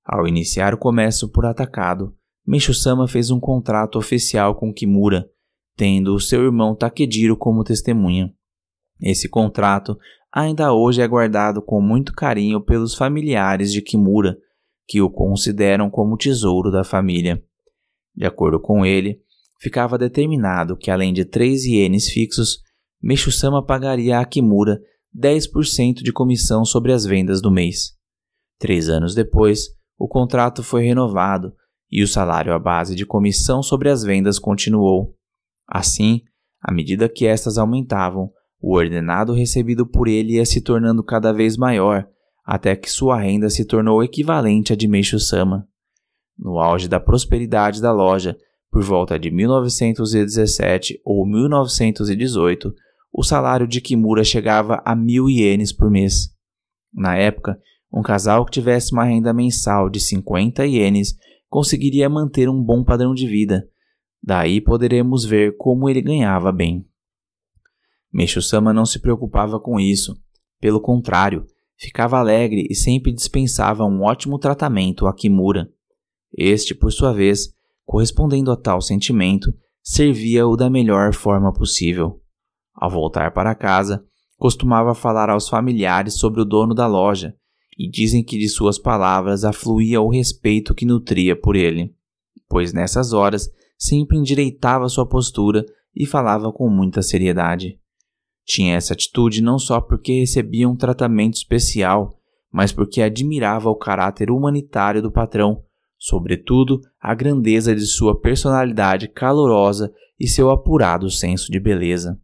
Ao 0.04 0.26
iniciar 0.26 0.74
o 0.74 0.78
comércio 0.78 1.28
por 1.28 1.46
atacado, 1.46 2.14
Meishu 2.46 2.74
Sama 2.74 3.06
fez 3.06 3.30
um 3.30 3.40
contrato 3.40 3.98
oficial 3.98 4.54
com 4.54 4.72
Kimura, 4.72 5.28
tendo 5.76 6.14
o 6.14 6.20
seu 6.20 6.44
irmão 6.44 6.74
Takediro 6.74 7.36
como 7.36 7.64
testemunha. 7.64 8.32
Esse 9.00 9.28
contrato 9.28 9.98
ainda 10.32 10.72
hoje 10.72 11.00
é 11.00 11.08
guardado 11.08 11.62
com 11.62 11.80
muito 11.80 12.12
carinho 12.12 12.60
pelos 12.60 12.94
familiares 12.94 13.72
de 13.72 13.80
Kimura, 13.80 14.36
que 14.86 15.00
o 15.00 15.10
consideram 15.10 15.90
como 15.90 16.16
tesouro 16.16 16.70
da 16.70 16.84
família. 16.84 17.42
De 18.14 18.24
acordo 18.26 18.60
com 18.60 18.84
ele, 18.84 19.20
ficava 19.60 19.98
determinado 19.98 20.76
que 20.76 20.90
além 20.90 21.12
de 21.12 21.24
três 21.24 21.64
ienes 21.64 22.08
fixos, 22.08 22.58
Meishu-sama 23.02 23.64
pagaria 23.64 24.18
a 24.18 24.24
Kimura 24.24 24.80
10% 25.14 25.96
de 26.02 26.12
comissão 26.12 26.64
sobre 26.64 26.92
as 26.92 27.04
vendas 27.04 27.42
do 27.42 27.50
mês. 27.50 27.92
Três 28.58 28.88
anos 28.88 29.14
depois, 29.14 29.68
o 29.98 30.08
contrato 30.08 30.62
foi 30.62 30.84
renovado 30.84 31.54
e 31.90 32.02
o 32.02 32.08
salário 32.08 32.52
à 32.52 32.58
base 32.58 32.94
de 32.94 33.04
comissão 33.04 33.62
sobre 33.62 33.90
as 33.90 34.02
vendas 34.02 34.38
continuou. 34.38 35.14
Assim, 35.68 36.22
à 36.60 36.72
medida 36.72 37.08
que 37.08 37.26
estas 37.26 37.58
aumentavam, 37.58 38.30
o 38.60 38.74
ordenado 38.74 39.34
recebido 39.34 39.86
por 39.86 40.08
ele 40.08 40.36
ia 40.36 40.46
se 40.46 40.60
tornando 40.60 41.04
cada 41.04 41.32
vez 41.32 41.56
maior, 41.56 42.08
até 42.44 42.76
que 42.76 42.90
sua 42.90 43.18
renda 43.18 43.48
se 43.48 43.64
tornou 43.64 44.02
equivalente 44.02 44.72
à 44.72 44.76
de 44.76 44.86
Meishu-sama. 44.86 45.66
No 46.38 46.58
auge 46.58 46.88
da 46.88 47.00
prosperidade 47.00 47.80
da 47.80 47.92
loja, 47.92 48.36
por 48.70 48.82
volta 48.82 49.18
de 49.18 49.30
1917 49.30 51.00
ou 51.04 51.24
1918, 51.24 52.74
o 53.12 53.22
salário 53.22 53.66
de 53.66 53.80
Kimura 53.80 54.24
chegava 54.24 54.82
a 54.84 54.94
mil 54.94 55.30
ienes 55.30 55.72
por 55.72 55.88
mês. 55.88 56.34
Na 56.92 57.16
época, 57.16 57.58
um 57.92 58.02
casal 58.02 58.44
que 58.44 58.50
tivesse 58.50 58.92
uma 58.92 59.04
renda 59.04 59.32
mensal 59.32 59.88
de 59.88 60.00
50 60.00 60.66
ienes 60.66 61.14
conseguiria 61.48 62.08
manter 62.08 62.48
um 62.48 62.60
bom 62.60 62.82
padrão 62.82 63.14
de 63.14 63.28
vida. 63.28 63.68
Daí 64.20 64.60
poderemos 64.60 65.24
ver 65.24 65.56
como 65.56 65.88
ele 65.88 66.02
ganhava 66.02 66.50
bem. 66.50 66.84
Meishu-sama 68.12 68.72
não 68.72 68.84
se 68.84 68.98
preocupava 68.98 69.60
com 69.60 69.78
isso. 69.78 70.20
Pelo 70.60 70.80
contrário, 70.80 71.46
ficava 71.84 72.18
alegre 72.18 72.66
e 72.70 72.74
sempre 72.74 73.12
dispensava 73.12 73.84
um 73.84 74.02
ótimo 74.02 74.38
tratamento 74.38 75.06
a 75.06 75.14
Kimura. 75.14 75.68
Este, 76.36 76.74
por 76.74 76.90
sua 76.90 77.12
vez, 77.12 77.50
correspondendo 77.84 78.50
a 78.50 78.56
tal 78.56 78.80
sentimento, 78.80 79.52
servia-o 79.82 80.56
da 80.56 80.70
melhor 80.70 81.12
forma 81.12 81.52
possível. 81.52 82.20
Ao 82.74 82.90
voltar 82.90 83.32
para 83.32 83.54
casa, 83.54 84.02
costumava 84.38 84.94
falar 84.94 85.28
aos 85.28 85.48
familiares 85.48 86.14
sobre 86.14 86.40
o 86.40 86.44
dono 86.44 86.74
da 86.74 86.86
loja, 86.86 87.34
e 87.78 87.90
dizem 87.90 88.24
que 88.24 88.38
de 88.38 88.48
suas 88.48 88.78
palavras 88.78 89.44
afluía 89.44 90.00
o 90.00 90.08
respeito 90.08 90.74
que 90.74 90.86
nutria 90.86 91.38
por 91.38 91.54
ele, 91.54 91.94
pois 92.48 92.72
nessas 92.72 93.12
horas 93.12 93.50
sempre 93.76 94.16
endireitava 94.16 94.88
sua 94.88 95.06
postura 95.06 95.64
e 95.94 96.06
falava 96.06 96.52
com 96.52 96.68
muita 96.68 97.02
seriedade. 97.02 97.78
Tinha 98.44 98.76
essa 98.76 98.92
atitude 98.92 99.42
não 99.42 99.58
só 99.58 99.80
porque 99.80 100.20
recebia 100.20 100.68
um 100.68 100.76
tratamento 100.76 101.34
especial, 101.34 102.18
mas 102.52 102.72
porque 102.72 103.00
admirava 103.02 103.70
o 103.70 103.76
caráter 103.76 104.30
humanitário 104.30 105.02
do 105.02 105.10
patrão, 105.10 105.64
sobretudo 105.98 106.80
a 107.00 107.14
grandeza 107.14 107.74
de 107.74 107.86
sua 107.86 108.20
personalidade 108.20 109.08
calorosa 109.08 109.92
e 110.20 110.28
seu 110.28 110.50
apurado 110.50 111.10
senso 111.10 111.50
de 111.50 111.58
beleza. 111.58 112.20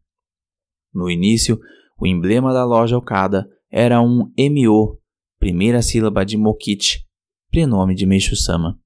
No 0.93 1.11
início, 1.11 1.59
o 1.99 2.07
emblema 2.07 2.53
da 2.53 2.65
loja 2.65 2.97
Okada 2.97 3.49
era 3.71 4.01
um 4.01 4.31
MO, 4.39 4.99
primeira 5.39 5.81
sílaba 5.81 6.25
de 6.25 6.37
Mokichi, 6.37 7.01
prenome 7.51 7.95
de 7.95 8.07
Meishu-sama, 8.07 8.79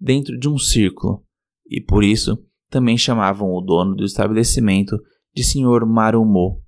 dentro 0.00 0.38
de 0.38 0.48
um 0.48 0.58
círculo, 0.58 1.24
e 1.68 1.80
por 1.80 2.02
isso 2.02 2.38
também 2.70 2.96
chamavam 2.96 3.52
o 3.52 3.60
dono 3.60 3.94
do 3.94 4.04
estabelecimento 4.04 4.98
de 5.34 5.42
Sr. 5.42 5.84
Marumo. 5.84 6.62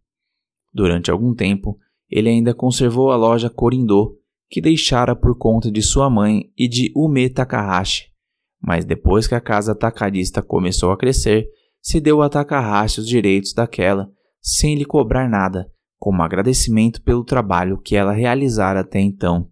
Durante 0.72 1.11
algum 1.11 1.35
tempo, 1.35 1.79
ele 2.11 2.29
ainda 2.29 2.52
conservou 2.52 3.11
a 3.11 3.16
loja 3.16 3.48
Korindo, 3.48 4.16
que 4.48 4.61
deixara 4.61 5.14
por 5.16 5.37
conta 5.37 5.70
de 5.70 5.83
sua 5.83 6.09
mãe 6.11 6.50
e 6.57 6.68
de 6.68 6.92
Ume 6.94 7.29
Takahashi. 7.29 8.12
Mas 8.61 8.85
depois 8.85 9.26
que 9.26 9.35
a 9.35 9.40
casa 9.40 9.72
atacadista 9.72 10.42
começou 10.42 10.90
a 10.90 10.96
crescer, 10.96 11.48
se 11.81 12.00
deu 12.00 12.22
a 12.22 12.29
Takahashi 12.29 13.00
os 13.00 13.09
direitos 13.09 13.52
daquela 13.52 14.11
sem 14.40 14.76
lhe 14.76 14.85
cobrar 14.85 15.29
nada, 15.29 15.68
como 15.98 16.22
agradecimento 16.22 17.02
pelo 17.02 17.24
trabalho 17.24 17.81
que 17.81 17.96
ela 17.96 18.12
realizara 18.12 18.81
até 18.81 19.00
então. 19.00 19.50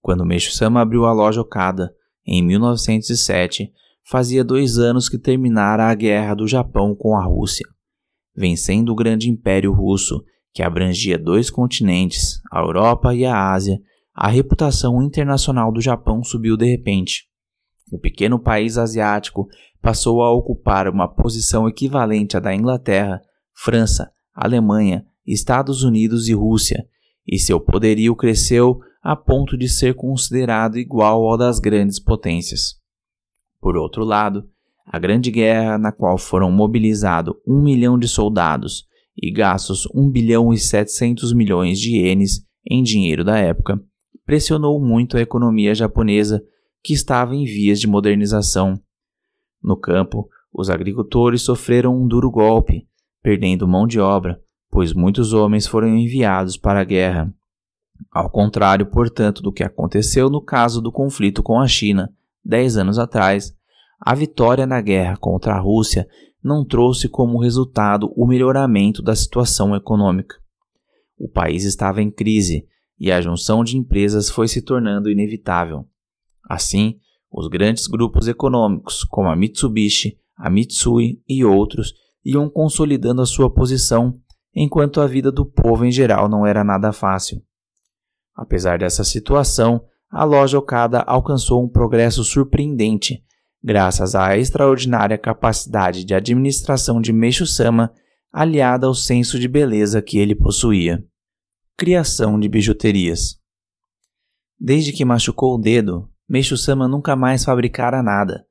Quando 0.00 0.24
Meishu-sama 0.24 0.80
abriu 0.80 1.06
a 1.06 1.12
loja 1.12 1.40
Okada, 1.40 1.92
em 2.26 2.42
1907, 2.42 3.72
fazia 4.04 4.44
dois 4.44 4.78
anos 4.78 5.08
que 5.08 5.18
terminara 5.18 5.88
a 5.88 5.94
guerra 5.94 6.34
do 6.34 6.46
Japão 6.46 6.94
com 6.94 7.16
a 7.16 7.24
Rússia. 7.24 7.66
Vencendo 8.36 8.90
o 8.90 8.94
grande 8.94 9.30
império 9.30 9.72
russo, 9.72 10.24
que 10.52 10.62
abrangia 10.62 11.18
dois 11.18 11.50
continentes, 11.50 12.40
a 12.50 12.60
Europa 12.60 13.14
e 13.14 13.24
a 13.24 13.52
Ásia, 13.52 13.80
a 14.14 14.28
reputação 14.28 15.02
internacional 15.02 15.72
do 15.72 15.80
Japão 15.80 16.22
subiu 16.22 16.56
de 16.56 16.66
repente. 16.66 17.28
O 17.90 17.98
pequeno 17.98 18.38
país 18.38 18.78
asiático 18.78 19.48
passou 19.80 20.22
a 20.22 20.32
ocupar 20.32 20.88
uma 20.88 21.06
posição 21.06 21.68
equivalente 21.68 22.36
à 22.36 22.40
da 22.40 22.54
Inglaterra 22.54 23.20
França, 23.52 24.10
Alemanha, 24.34 25.06
Estados 25.26 25.82
Unidos 25.82 26.28
e 26.28 26.34
Rússia, 26.34 26.86
e 27.26 27.38
seu 27.38 27.60
poderio 27.60 28.14
cresceu 28.16 28.80
a 29.02 29.14
ponto 29.14 29.56
de 29.56 29.68
ser 29.68 29.94
considerado 29.94 30.78
igual 30.78 31.26
ao 31.26 31.36
das 31.36 31.58
grandes 31.58 32.00
potências. 32.00 32.80
Por 33.60 33.76
outro 33.76 34.04
lado, 34.04 34.48
a 34.86 34.98
Grande 34.98 35.30
Guerra, 35.30 35.78
na 35.78 35.90
qual 35.90 36.18
foram 36.18 36.50
mobilizados 36.50 37.34
um 37.46 37.62
milhão 37.62 37.98
de 37.98 38.06
soldados 38.06 38.86
e 39.16 39.30
gastos 39.30 39.88
1 39.94 40.10
bilhão 40.10 40.52
e 40.52 40.58
700 40.58 41.32
milhões 41.32 41.78
de 41.78 41.96
ienes 41.96 42.44
em 42.68 42.82
dinheiro 42.82 43.24
da 43.24 43.38
época, 43.38 43.80
pressionou 44.24 44.80
muito 44.80 45.16
a 45.16 45.20
economia 45.20 45.74
japonesa, 45.74 46.42
que 46.82 46.92
estava 46.92 47.34
em 47.34 47.44
vias 47.44 47.80
de 47.80 47.86
modernização. 47.86 48.78
No 49.62 49.76
campo, 49.76 50.28
os 50.52 50.68
agricultores 50.68 51.42
sofreram 51.42 51.96
um 51.96 52.06
duro 52.06 52.30
golpe, 52.30 52.86
perdendo 53.22 53.68
mão 53.68 53.86
de 53.86 53.98
obra, 53.98 54.40
pois 54.70 54.92
muitos 54.92 55.32
homens 55.32 55.66
foram 55.66 55.88
enviados 55.88 56.56
para 56.56 56.80
a 56.80 56.84
guerra. 56.84 57.32
Ao 58.10 58.28
contrário, 58.28 58.86
portanto, 58.86 59.42
do 59.42 59.52
que 59.52 59.62
aconteceu 59.62 60.28
no 60.28 60.42
caso 60.42 60.80
do 60.82 60.92
conflito 60.92 61.42
com 61.42 61.58
a 61.58 61.66
China, 61.66 62.12
dez 62.44 62.76
anos 62.76 62.98
atrás, 62.98 63.54
a 64.04 64.14
vitória 64.14 64.66
na 64.66 64.82
guerra 64.82 65.16
contra 65.16 65.54
a 65.54 65.58
Rússia 65.58 66.06
não 66.42 66.62
trouxe 66.62 67.08
como 67.08 67.40
resultado 67.40 68.12
o 68.14 68.26
melhoramento 68.26 69.02
da 69.02 69.16
situação 69.16 69.74
econômica. 69.74 70.36
O 71.16 71.26
país 71.26 71.64
estava 71.64 72.02
em 72.02 72.10
crise 72.10 72.66
e 73.00 73.10
a 73.10 73.18
junção 73.22 73.64
de 73.64 73.78
empresas 73.78 74.28
foi 74.28 74.46
se 74.46 74.60
tornando 74.60 75.10
inevitável. 75.10 75.86
Assim, 76.50 76.98
os 77.32 77.48
grandes 77.48 77.86
grupos 77.86 78.28
econômicos, 78.28 79.04
como 79.04 79.30
a 79.30 79.34
Mitsubishi, 79.34 80.18
a 80.36 80.50
Mitsui 80.50 81.22
e 81.26 81.42
outros, 81.42 81.94
iam 82.22 82.50
consolidando 82.50 83.22
a 83.22 83.26
sua 83.26 83.48
posição, 83.48 84.12
enquanto 84.54 85.00
a 85.00 85.06
vida 85.06 85.32
do 85.32 85.46
povo 85.46 85.82
em 85.86 85.90
geral 85.90 86.28
não 86.28 86.46
era 86.46 86.62
nada 86.62 86.92
fácil. 86.92 87.42
Apesar 88.36 88.78
dessa 88.78 89.02
situação, 89.02 89.82
a 90.10 90.24
loja 90.24 90.58
Okada 90.58 91.00
alcançou 91.00 91.64
um 91.64 91.68
progresso 91.68 92.22
surpreendente, 92.22 93.24
graças 93.64 94.14
à 94.14 94.36
extraordinária 94.36 95.16
capacidade 95.16 96.04
de 96.04 96.14
administração 96.14 97.00
de 97.00 97.14
Meishu-sama, 97.14 97.90
aliada 98.30 98.86
ao 98.86 98.94
senso 98.94 99.38
de 99.38 99.48
beleza 99.48 100.02
que 100.02 100.18
ele 100.18 100.34
possuía. 100.34 101.02
Criação 101.74 102.38
de 102.38 102.46
bijuterias. 102.46 103.38
Desde 104.60 104.92
que 104.92 105.02
machucou 105.02 105.54
o 105.54 105.58
dedo, 105.58 106.10
Meishu-sama 106.28 106.86
nunca 106.86 107.16
mais 107.16 107.42
fabricara 107.42 108.02
nada, 108.02 108.44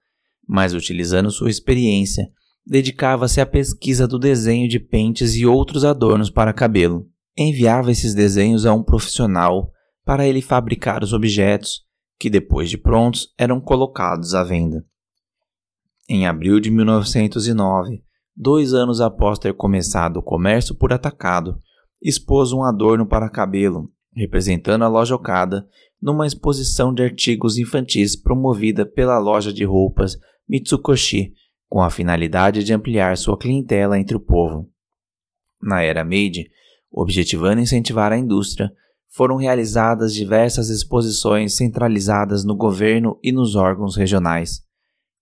mas 0.47 0.73
utilizando 0.73 1.29
sua 1.29 1.51
experiência, 1.51 2.27
dedicava-se 2.65 3.39
à 3.39 3.45
pesquisa 3.45 4.07
do 4.07 4.17
desenho 4.17 4.67
de 4.67 4.79
pentes 4.79 5.35
e 5.35 5.45
outros 5.45 5.85
adornos 5.85 6.31
para 6.31 6.53
cabelo. 6.53 7.07
Enviava 7.37 7.91
esses 7.91 8.15
desenhos 8.15 8.65
a 8.65 8.73
um 8.73 8.83
profissional 8.83 9.71
para 10.03 10.25
ele 10.25 10.41
fabricar 10.41 11.03
os 11.03 11.13
objetos, 11.13 11.83
que 12.19 12.31
depois 12.31 12.69
de 12.69 12.79
prontos 12.79 13.27
eram 13.37 13.61
colocados 13.61 14.33
à 14.33 14.43
venda. 14.43 14.83
Em 16.09 16.27
abril 16.27 16.59
de 16.59 16.69
1909, 16.69 18.03
dois 18.35 18.73
anos 18.73 18.99
após 18.99 19.39
ter 19.39 19.53
começado 19.53 20.17
o 20.17 20.23
comércio 20.23 20.75
por 20.75 20.91
atacado, 20.91 21.61
expôs 22.01 22.51
um 22.51 22.61
adorno 22.63 23.05
para 23.05 23.29
cabelo, 23.29 23.89
representando 24.13 24.83
a 24.83 24.89
loja 24.89 25.15
Okada, 25.15 25.65
numa 26.01 26.27
exposição 26.27 26.93
de 26.93 27.01
artigos 27.01 27.57
infantis 27.57 28.17
promovida 28.17 28.85
pela 28.85 29.17
loja 29.17 29.53
de 29.53 29.63
roupas 29.63 30.17
Mitsukoshi, 30.47 31.31
com 31.69 31.81
a 31.81 31.89
finalidade 31.89 32.65
de 32.65 32.73
ampliar 32.73 33.17
sua 33.17 33.37
clientela 33.37 33.97
entre 33.97 34.17
o 34.17 34.19
povo. 34.19 34.69
Na 35.61 35.81
era 35.81 36.03
Meiji, 36.03 36.49
objetivando 36.91 37.61
incentivar 37.61 38.11
a 38.11 38.17
indústria, 38.17 38.71
foram 39.09 39.37
realizadas 39.37 40.13
diversas 40.13 40.69
exposições 40.69 41.55
centralizadas 41.55 42.43
no 42.43 42.55
governo 42.55 43.17
e 43.23 43.31
nos 43.31 43.55
órgãos 43.55 43.95
regionais. 43.95 44.61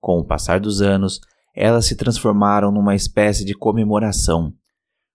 Com 0.02 0.18
o 0.20 0.26
passar 0.26 0.60
dos 0.60 0.82
anos, 0.82 1.22
elas 1.56 1.86
se 1.86 1.96
transformaram 1.96 2.72
numa 2.72 2.96
espécie 2.96 3.46
de 3.46 3.54
comemoração. 3.54 4.54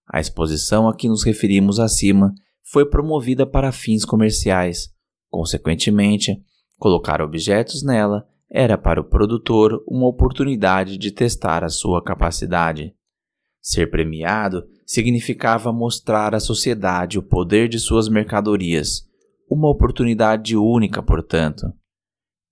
A 0.07 0.19
exposição 0.19 0.87
a 0.87 0.95
que 0.95 1.09
nos 1.09 1.23
referimos 1.23 1.79
acima 1.79 2.33
foi 2.63 2.89
promovida 2.89 3.45
para 3.45 3.71
fins 3.71 4.05
comerciais. 4.05 4.89
Consequentemente, 5.29 6.41
colocar 6.79 7.21
objetos 7.21 7.83
nela 7.83 8.25
era 8.49 8.77
para 8.77 9.01
o 9.01 9.03
produtor 9.03 9.83
uma 9.85 10.07
oportunidade 10.07 10.97
de 10.97 11.11
testar 11.11 11.65
a 11.65 11.69
sua 11.69 12.01
capacidade. 12.01 12.95
Ser 13.61 13.89
premiado 13.89 14.63
significava 14.85 15.73
mostrar 15.73 16.33
à 16.33 16.39
sociedade 16.39 17.19
o 17.19 17.23
poder 17.23 17.67
de 17.67 17.77
suas 17.77 18.07
mercadorias, 18.07 19.01
uma 19.49 19.69
oportunidade 19.69 20.55
única, 20.55 21.03
portanto. 21.03 21.73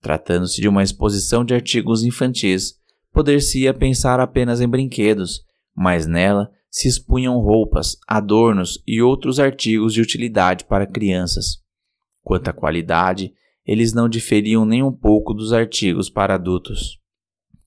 Tratando-se 0.06 0.60
de 0.60 0.68
uma 0.68 0.84
exposição 0.84 1.44
de 1.44 1.52
artigos 1.52 2.04
infantis, 2.04 2.74
poder-se-ia 3.12 3.74
pensar 3.74 4.20
apenas 4.20 4.60
em 4.60 4.68
brinquedos, 4.68 5.42
mas 5.74 6.06
nela 6.06 6.48
se 6.70 6.86
expunham 6.86 7.40
roupas, 7.40 7.96
adornos 8.06 8.80
e 8.86 9.02
outros 9.02 9.40
artigos 9.40 9.92
de 9.92 10.00
utilidade 10.00 10.64
para 10.64 10.86
crianças. 10.86 11.60
Quanto 12.22 12.46
à 12.46 12.52
qualidade, 12.52 13.34
eles 13.66 13.92
não 13.92 14.08
diferiam 14.08 14.64
nem 14.64 14.80
um 14.80 14.92
pouco 14.92 15.34
dos 15.34 15.52
artigos 15.52 16.08
para 16.08 16.34
adultos. 16.34 17.00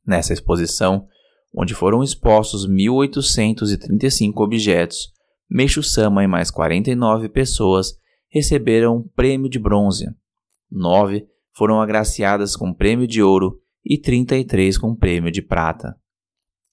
Nessa 0.07 0.31
exposição, 0.31 1.09
onde 1.53 1.73
foram 1.73 2.01
expostos 2.01 2.65
1.835 2.65 4.31
objetos, 4.37 5.11
Meixo 5.49 5.83
Sama 5.83 6.23
e 6.23 6.27
mais 6.27 6.49
49 6.49 7.27
pessoas 7.27 7.95
receberam 8.29 8.95
um 8.95 9.03
prêmio 9.13 9.49
de 9.49 9.59
bronze. 9.59 10.05
Nove 10.71 11.27
foram 11.59 11.79
agraciadas 11.81 12.55
com 12.55 12.73
prêmio 12.73 13.05
de 13.05 13.21
ouro 13.21 13.59
e 13.83 13.97
33 13.97 14.77
com 14.77 14.95
prêmio 14.95 15.29
de 15.29 15.41
prata. 15.41 15.93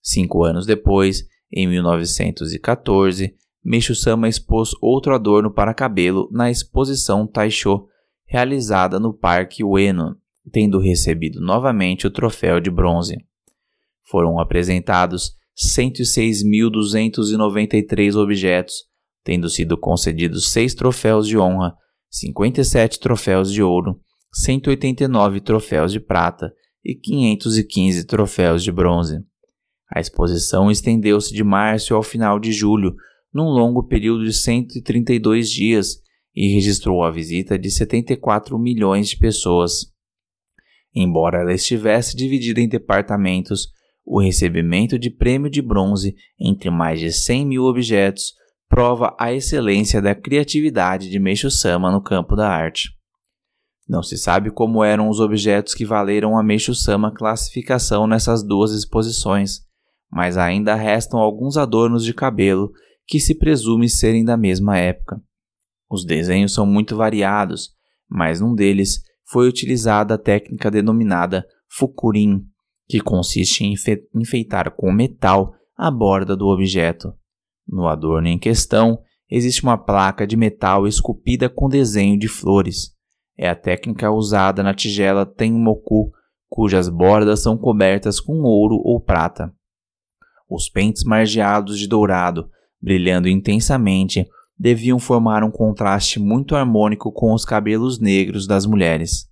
Cinco 0.01 0.44
anos 0.44 0.64
depois, 0.64 1.25
em 1.53 1.66
1914, 1.66 3.35
Meixo 3.64 3.96
Sama 3.96 4.29
expôs 4.29 4.70
outro 4.81 5.12
adorno 5.12 5.53
para 5.53 5.75
cabelo 5.75 6.29
na 6.31 6.53
exposição 6.53 7.27
Taisho, 7.27 7.88
realizada 8.29 9.01
no 9.01 9.12
Parque 9.12 9.64
Ueno, 9.64 10.16
tendo 10.53 10.79
recebido 10.79 11.40
novamente 11.40 12.07
o 12.07 12.11
troféu 12.11 12.61
de 12.61 12.70
bronze. 12.70 13.16
Foram 14.09 14.38
apresentados 14.38 15.33
106.293 15.59 18.14
objetos, 18.14 18.85
tendo 19.25 19.51
sido 19.51 19.77
concedidos 19.77 20.53
seis 20.53 20.77
troféus 20.77 21.27
de 21.27 21.37
honra, 21.37 21.75
57 22.09 23.01
troféus 23.01 23.53
de 23.53 23.64
ouro, 23.64 24.01
189 24.38 25.40
troféus 25.40 25.90
de 25.90 25.99
prata 25.99 26.53
e 26.85 26.94
515 26.94 28.05
troféus 28.05 28.62
de 28.62 28.70
bronze. 28.70 29.18
A 29.90 29.99
exposição 29.99 30.70
estendeu-se 30.70 31.33
de 31.33 31.42
março 31.42 31.94
ao 31.94 32.03
final 32.03 32.38
de 32.38 32.53
julho, 32.53 32.94
num 33.33 33.49
longo 33.49 33.87
período 33.87 34.25
de 34.25 34.35
132 34.35 35.51
dias, 35.51 36.03
e 36.35 36.53
registrou 36.53 37.03
a 37.03 37.11
visita 37.11 37.59
de 37.59 37.70
74 37.70 38.59
milhões 38.59 39.09
de 39.09 39.16
pessoas. 39.16 39.87
Embora 40.94 41.40
ela 41.40 41.55
estivesse 41.55 42.14
dividida 42.14 42.61
em 42.61 42.68
departamentos, 42.68 43.68
o 44.05 44.20
recebimento 44.20 44.99
de 44.99 45.09
prêmio 45.09 45.49
de 45.49 45.62
bronze 45.62 46.14
entre 46.38 46.68
mais 46.68 47.01
de 47.01 47.11
100 47.11 47.46
mil 47.46 47.62
objetos 47.64 48.35
prova 48.68 49.16
a 49.18 49.33
excelência 49.33 50.03
da 50.03 50.14
criatividade 50.14 51.09
de 51.09 51.18
Meishu 51.18 51.51
Sama 51.51 51.90
no 51.90 52.03
campo 52.03 52.37
da 52.37 52.51
arte. 52.51 52.96
Não 53.88 54.03
se 54.03 54.16
sabe 54.18 54.51
como 54.51 54.83
eram 54.83 55.09
os 55.09 55.20
objetos 55.20 55.75
que 55.75 55.85
valeram 55.85 56.37
a 56.37 56.42
Meishu 56.42 56.75
Sama 56.75 57.12
classificação 57.12 58.07
nessas 58.07 58.42
duas 58.42 58.72
exposições, 58.72 59.61
mas 60.11 60.37
ainda 60.37 60.75
restam 60.75 61.20
alguns 61.20 61.57
adornos 61.57 62.05
de 62.05 62.12
cabelo 62.12 62.72
que 63.07 63.20
se 63.20 63.35
presume 63.35 63.88
serem 63.88 64.25
da 64.25 64.37
mesma 64.37 64.77
época. 64.77 65.22
Os 65.88 66.05
desenhos 66.05 66.53
são 66.53 66.66
muito 66.66 66.96
variados, 66.96 67.70
mas 68.09 68.40
num 68.40 68.55
deles 68.55 69.03
foi 69.31 69.49
utilizada 69.49 70.14
a 70.14 70.18
técnica 70.18 70.70
denominada 70.70 71.46
fukurin, 71.68 72.44
que 72.88 73.01
consiste 73.01 73.64
em 73.64 73.75
enfeitar 74.14 74.72
com 74.72 74.92
metal 74.92 75.55
a 75.77 75.90
borda 75.90 76.37
do 76.37 76.46
objeto. 76.46 77.12
No 77.66 77.87
adorno 77.87 78.29
em 78.29 78.38
questão, 78.38 78.99
existe 79.31 79.62
uma 79.62 79.77
placa 79.79 80.27
de 80.27 80.37
metal 80.37 80.87
esculpida 80.87 81.49
com 81.49 81.68
desenho 81.68 82.18
de 82.18 82.29
flores. 82.29 82.96
É 83.38 83.49
a 83.49 83.55
técnica 83.55 84.11
usada 84.11 84.62
na 84.62 84.72
tigela 84.72 85.27
Tenmoku, 85.27 86.12
cujas 86.49 86.88
bordas 86.88 87.42
são 87.42 87.57
cobertas 87.57 88.18
com 88.20 88.42
ouro 88.42 88.81
ou 88.83 89.01
prata. 89.01 89.53
Os 90.49 90.68
pentes 90.68 91.05
margeados 91.05 91.79
de 91.79 91.87
dourado, 91.87 92.49
brilhando 92.81 93.29
intensamente, 93.29 94.27
deviam 94.59 94.99
formar 94.99 95.44
um 95.44 95.51
contraste 95.51 96.18
muito 96.18 96.57
harmônico 96.57 97.12
com 97.12 97.35
os 97.35 97.44
cabelos 97.44 98.01
negros 98.01 98.46
das 98.46 98.64
mulheres. 98.64 99.29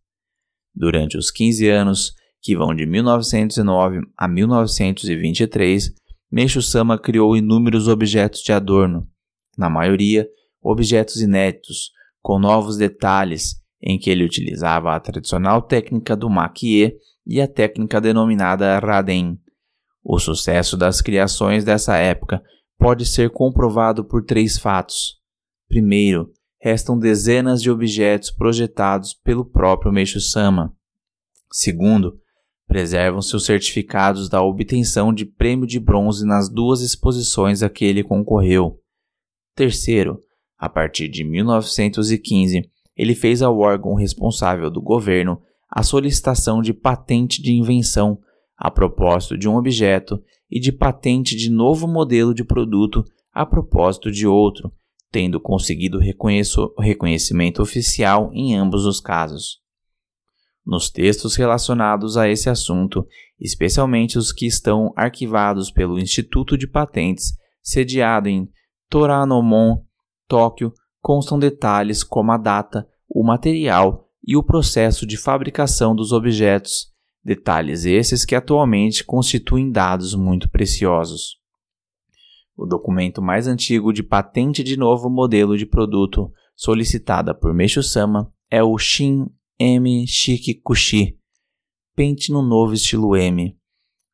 Durante 0.75 1.17
os 1.17 1.31
15 1.31 1.69
anos, 1.69 2.15
que 2.43 2.57
vão 2.57 2.75
de 2.75 2.85
1909 2.85 4.01
a 4.17 4.29
1923, 4.29 5.95
Meixo 6.31 6.61
Sama 6.61 6.99
criou 6.99 7.37
inúmeros 7.37 7.89
objetos 7.89 8.41
de 8.43 8.53
adorno, 8.53 9.09
na 9.57 9.71
maioria 9.71 10.29
objetos 10.61 11.21
inéditos, 11.21 11.91
com 12.21 12.39
novos 12.39 12.77
detalhes, 12.77 13.55
em 13.85 13.99
que 13.99 14.09
ele 14.09 14.25
utilizava 14.25 14.95
a 14.95 15.01
tradicional 15.01 15.61
técnica 15.61 16.17
do 16.17 16.31
maquie 16.31 16.97
e 17.27 17.41
a 17.41 17.47
técnica 17.47 18.01
denominada 18.01 18.79
raden. 18.79 19.39
O 20.03 20.19
sucesso 20.19 20.75
das 20.75 21.03
criações 21.03 21.65
dessa 21.65 21.97
época 21.99 22.43
pode 22.79 23.05
ser 23.05 23.31
comprovado 23.31 24.03
por 24.03 24.25
três 24.25 24.59
fatos. 24.59 25.21
Primeiro, 25.69 26.33
restam 26.59 26.99
dezenas 26.99 27.61
de 27.61 27.71
objetos 27.71 28.31
projetados 28.31 29.13
pelo 29.13 29.45
próprio 29.45 29.93
Meixo 29.93 30.21
Sama. 30.21 30.75
Segundo, 31.53 32.19
preservam-se 32.67 33.37
os 33.37 33.45
certificados 33.45 34.31
da 34.31 34.43
obtenção 34.43 35.13
de 35.13 35.27
prêmio 35.27 35.67
de 35.67 35.79
bronze 35.79 36.27
nas 36.27 36.49
duas 36.49 36.81
exposições 36.81 37.63
a 37.63 37.69
que 37.69 37.85
ele 37.85 38.03
concorreu. 38.03 38.81
Terceiro, 39.55 40.19
a 40.59 40.69
partir 40.69 41.09
de 41.09 41.23
1915, 41.23 42.71
ele 42.97 43.15
fez 43.15 43.43
ao 43.43 43.59
órgão 43.59 43.95
responsável 43.95 44.71
do 44.71 44.81
governo 44.81 45.41
a 45.71 45.83
solicitação 45.83 46.63
de 46.63 46.73
patente 46.73 47.43
de 47.43 47.53
invenção 47.53 48.19
a 48.57 48.71
propósito 48.71 49.37
de 49.37 49.49
um 49.49 49.57
objeto 49.57 50.23
e 50.51 50.61
de 50.61 50.71
patente 50.71 51.37
de 51.37 51.51
novo 51.51 51.89
modelo 51.89 52.33
de 52.33 52.45
produto 52.45 53.05
a 53.33 53.45
propósito 53.45 54.13
de 54.13 54.27
outro, 54.27 54.73
tendo 55.11 55.41
conseguido 55.41 55.99
reconhecimento 56.79 57.61
oficial 57.61 58.31
em 58.33 58.57
ambos 58.57 58.87
os 58.87 59.01
casos. 59.01 59.61
Nos 60.65 60.89
textos 60.89 61.35
relacionados 61.35 62.17
a 62.17 62.29
esse 62.29 62.49
assunto, 62.49 63.07
especialmente 63.39 64.17
os 64.17 64.33
que 64.33 64.47
estão 64.47 64.93
arquivados 64.97 65.71
pelo 65.71 65.99
Instituto 65.99 66.57
de 66.57 66.67
Patentes, 66.67 67.35
sediado 67.61 68.29
em 68.29 68.49
Toranomon, 68.89 69.83
Tóquio, 70.27 70.73
constam 71.03 71.39
detalhes 71.39 72.03
como 72.03 72.33
a 72.33 72.39
data, 72.39 72.89
o 73.15 73.23
material 73.23 74.11
e 74.27 74.37
o 74.37 74.43
processo 74.43 75.07
de 75.07 75.17
fabricação 75.17 75.95
dos 75.95 76.11
objetos, 76.11 76.93
detalhes 77.23 77.85
esses 77.85 78.25
que 78.25 78.35
atualmente 78.35 79.05
constituem 79.05 79.71
dados 79.71 80.17
muito 80.17 80.51
preciosos. 80.51 81.37
O 82.57 82.67
documento 82.67 83.23
mais 83.23 83.47
antigo 83.47 83.93
de 83.93 84.03
patente 84.03 84.65
de 84.65 84.77
novo 84.77 85.09
modelo 85.09 85.57
de 85.57 85.65
produto 85.65 86.33
solicitada 86.57 87.33
por 87.33 87.55
Meishu 87.55 87.85
Sama 87.85 88.33
é 88.51 88.63
o 88.65 88.77
Shin 88.77 89.27
M. 89.61 90.07
Shikikushi, 90.09 91.17
pente 91.95 92.33
no 92.33 92.43
novo 92.43 92.75
estilo 92.75 93.17
M, 93.17 93.57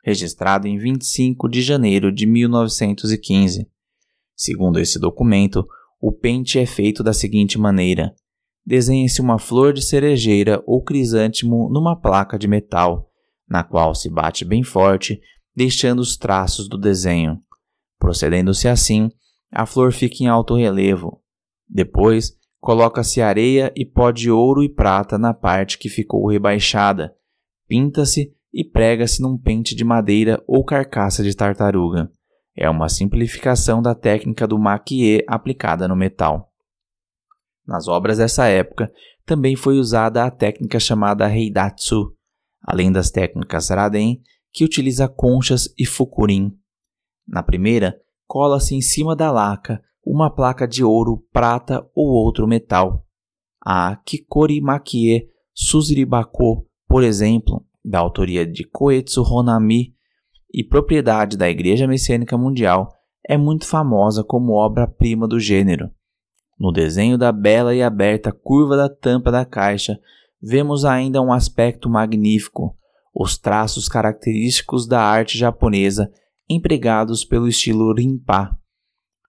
registrado 0.04 0.68
em 0.68 0.76
25 0.76 1.48
de 1.48 1.62
janeiro 1.62 2.12
de 2.12 2.26
1915. 2.26 3.66
Segundo 4.36 4.78
esse 4.78 4.98
documento, 4.98 5.66
o 5.98 6.12
pente 6.12 6.58
é 6.58 6.66
feito 6.66 7.02
da 7.02 7.12
seguinte 7.12 7.58
maneira: 7.58 8.14
desenhe-se 8.70 9.20
uma 9.20 9.36
flor 9.36 9.72
de 9.72 9.82
cerejeira 9.82 10.62
ou 10.64 10.80
crisântemo 10.80 11.68
numa 11.68 12.00
placa 12.00 12.38
de 12.38 12.46
metal, 12.46 13.10
na 13.48 13.64
qual 13.64 13.96
se 13.96 14.08
bate 14.08 14.44
bem 14.44 14.62
forte, 14.62 15.20
deixando 15.52 15.98
os 15.98 16.16
traços 16.16 16.68
do 16.68 16.78
desenho. 16.78 17.40
Procedendo-se 17.98 18.68
assim, 18.68 19.10
a 19.50 19.66
flor 19.66 19.92
fica 19.92 20.22
em 20.22 20.28
alto 20.28 20.54
relevo. 20.54 21.20
Depois, 21.68 22.32
coloca-se 22.60 23.20
areia 23.20 23.72
e 23.74 23.84
pó 23.84 24.12
de 24.12 24.30
ouro 24.30 24.62
e 24.62 24.68
prata 24.68 25.18
na 25.18 25.34
parte 25.34 25.76
que 25.76 25.88
ficou 25.88 26.28
rebaixada, 26.28 27.12
pinta-se 27.66 28.32
e 28.54 28.62
prega-se 28.62 29.20
num 29.20 29.36
pente 29.36 29.74
de 29.74 29.82
madeira 29.82 30.40
ou 30.46 30.64
carcaça 30.64 31.24
de 31.24 31.34
tartaruga. 31.34 32.08
É 32.56 32.70
uma 32.70 32.88
simplificação 32.88 33.82
da 33.82 33.96
técnica 33.96 34.46
do 34.46 34.56
maquiê 34.56 35.24
aplicada 35.26 35.88
no 35.88 35.96
metal. 35.96 36.49
Nas 37.66 37.88
obras 37.88 38.18
dessa 38.18 38.46
época, 38.46 38.90
também 39.24 39.54
foi 39.54 39.78
usada 39.78 40.24
a 40.24 40.30
técnica 40.30 40.80
chamada 40.80 41.30
Heidatsu, 41.30 42.14
além 42.62 42.90
das 42.90 43.10
técnicas 43.10 43.70
Raden, 43.70 44.20
que 44.52 44.64
utiliza 44.64 45.08
conchas 45.08 45.72
e 45.78 45.86
fukurin. 45.86 46.52
Na 47.26 47.42
primeira, 47.42 47.96
cola-se 48.26 48.74
em 48.74 48.80
cima 48.80 49.14
da 49.14 49.30
laca 49.30 49.80
uma 50.04 50.34
placa 50.34 50.66
de 50.66 50.82
ouro, 50.82 51.24
prata 51.32 51.86
ou 51.94 52.08
outro 52.08 52.46
metal. 52.46 53.06
A 53.64 53.96
Kikori 54.04 54.60
Makie 54.60 55.28
Suziribako, 55.54 56.66
por 56.88 57.04
exemplo, 57.04 57.64
da 57.84 57.98
autoria 57.98 58.46
de 58.46 58.64
Koetsu 58.64 59.22
Honami 59.22 59.94
e 60.52 60.64
propriedade 60.64 61.36
da 61.36 61.48
Igreja 61.48 61.86
Messiânica 61.86 62.36
Mundial, 62.36 62.88
é 63.28 63.36
muito 63.36 63.66
famosa 63.66 64.24
como 64.24 64.54
obra-prima 64.54 65.28
do 65.28 65.38
gênero. 65.38 65.90
No 66.60 66.70
desenho 66.70 67.16
da 67.16 67.32
bela 67.32 67.74
e 67.74 67.82
aberta 67.82 68.30
curva 68.30 68.76
da 68.76 68.86
tampa 68.86 69.32
da 69.32 69.46
caixa, 69.46 69.98
vemos 70.42 70.84
ainda 70.84 71.22
um 71.22 71.32
aspecto 71.32 71.88
magnífico, 71.88 72.76
os 73.14 73.38
traços 73.38 73.88
característicos 73.88 74.86
da 74.86 75.00
arte 75.00 75.38
japonesa 75.38 76.12
empregados 76.46 77.24
pelo 77.24 77.48
estilo 77.48 77.94
Rinpa. 77.94 78.54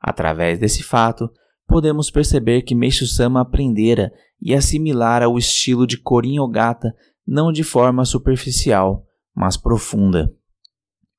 Através 0.01 0.59
desse 0.59 0.84
fato, 0.84 1.32
podemos 1.65 2.11
perceber 2.11 2.63
que 2.63 2.75
Meishu-sama 2.75 3.39
aprendera 3.39 4.11
e 4.41 4.53
assimilara 4.53 5.29
o 5.29 5.38
estilo 5.38 5.88
de 5.88 5.97
Korin 5.97 6.39
Ogata 6.39 6.93
não 7.25 7.49
de 7.49 7.63
forma 7.63 8.03
superficial, 8.03 9.05
mas 9.34 9.55
profunda. 9.55 10.34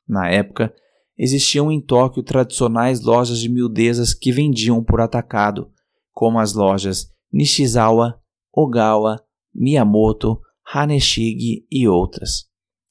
Na 0.06 0.28
época, 0.28 0.74
existiam 1.16 1.72
em 1.72 1.80
Tóquio 1.80 2.22
tradicionais 2.22 3.00
lojas 3.00 3.38
de 3.38 3.48
miudezas 3.48 4.12
que 4.12 4.30
vendiam 4.30 4.84
por 4.84 5.00
atacado, 5.00 5.70
como 6.12 6.38
as 6.38 6.54
lojas 6.54 7.08
Nishizawa, 7.32 8.20
Ogawa, 8.52 9.22
Miyamoto, 9.54 10.38
Haneshigi 10.72 11.66
e 11.70 11.88
outras. 11.88 12.44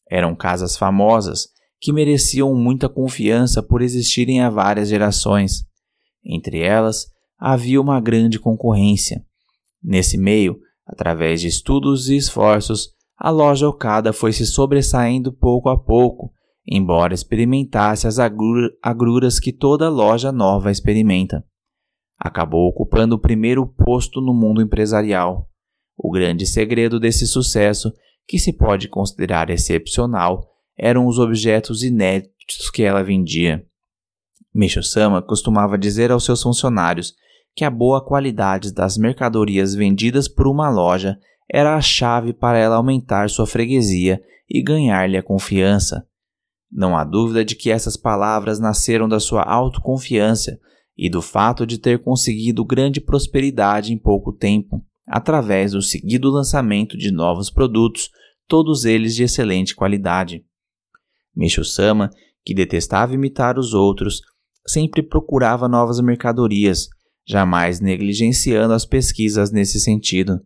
Eram 0.09 0.35
casas 0.35 0.75
famosas 0.75 1.47
que 1.79 1.93
mereciam 1.93 2.53
muita 2.53 2.89
confiança 2.89 3.63
por 3.63 3.81
existirem 3.81 4.41
há 4.41 4.49
várias 4.49 4.89
gerações. 4.89 5.63
Entre 6.23 6.59
elas, 6.59 7.07
havia 7.39 7.81
uma 7.81 7.99
grande 7.99 8.39
concorrência. 8.39 9.23
Nesse 9.81 10.17
meio, 10.17 10.59
através 10.85 11.41
de 11.41 11.47
estudos 11.47 12.09
e 12.09 12.15
esforços, 12.15 12.89
a 13.17 13.29
loja 13.29 13.67
Okada 13.67 14.13
foi 14.13 14.33
se 14.33 14.45
sobressaindo 14.45 15.31
pouco 15.31 15.69
a 15.69 15.77
pouco, 15.79 16.31
embora 16.67 17.13
experimentasse 17.13 18.07
as 18.07 18.17
agruras 18.19 19.39
que 19.39 19.51
toda 19.51 19.89
loja 19.89 20.31
nova 20.31 20.71
experimenta. 20.71 21.43
Acabou 22.23 22.69
ocupando 22.69 23.15
o 23.15 23.19
primeiro 23.19 23.65
posto 23.65 24.21
no 24.21 24.31
mundo 24.31 24.61
empresarial. 24.61 25.49
O 25.97 26.11
grande 26.11 26.45
segredo 26.45 26.99
desse 26.99 27.25
sucesso, 27.25 27.91
que 28.27 28.37
se 28.37 28.53
pode 28.53 28.87
considerar 28.87 29.49
excepcional, 29.49 30.47
eram 30.77 31.07
os 31.07 31.17
objetos 31.17 31.81
inéditos 31.81 32.69
que 32.71 32.83
ela 32.83 33.03
vendia. 33.03 33.65
Micho-sama 34.53 35.19
costumava 35.19 35.79
dizer 35.79 36.11
aos 36.11 36.23
seus 36.23 36.43
funcionários 36.43 37.15
que 37.55 37.65
a 37.65 37.71
boa 37.71 38.05
qualidade 38.05 38.71
das 38.71 38.99
mercadorias 38.99 39.73
vendidas 39.73 40.27
por 40.27 40.45
uma 40.45 40.69
loja 40.69 41.17
era 41.51 41.75
a 41.75 41.81
chave 41.81 42.33
para 42.33 42.59
ela 42.59 42.75
aumentar 42.75 43.31
sua 43.31 43.47
freguesia 43.47 44.21
e 44.47 44.61
ganhar-lhe 44.61 45.17
a 45.17 45.23
confiança. 45.23 46.05
Não 46.71 46.95
há 46.95 47.03
dúvida 47.03 47.43
de 47.43 47.55
que 47.55 47.71
essas 47.71 47.97
palavras 47.97 48.59
nasceram 48.59 49.09
da 49.09 49.19
sua 49.19 49.41
autoconfiança 49.41 50.59
e 50.97 51.09
do 51.09 51.21
fato 51.21 51.65
de 51.65 51.77
ter 51.77 52.03
conseguido 52.03 52.65
grande 52.65 53.01
prosperidade 53.01 53.93
em 53.93 53.97
pouco 53.97 54.31
tempo, 54.31 54.83
através 55.07 55.71
do 55.71 55.81
seguido 55.81 56.29
lançamento 56.29 56.97
de 56.97 57.11
novos 57.11 57.49
produtos, 57.49 58.09
todos 58.47 58.85
eles 58.85 59.15
de 59.15 59.23
excelente 59.23 59.75
qualidade. 59.75 60.45
Micho-sama, 61.35 62.09
que 62.43 62.53
detestava 62.53 63.13
imitar 63.13 63.57
os 63.57 63.73
outros, 63.73 64.21
sempre 64.67 65.01
procurava 65.01 65.67
novas 65.67 65.99
mercadorias, 65.99 66.87
jamais 67.27 67.79
negligenciando 67.79 68.73
as 68.73 68.85
pesquisas 68.85 69.51
nesse 69.51 69.79
sentido. 69.79 70.39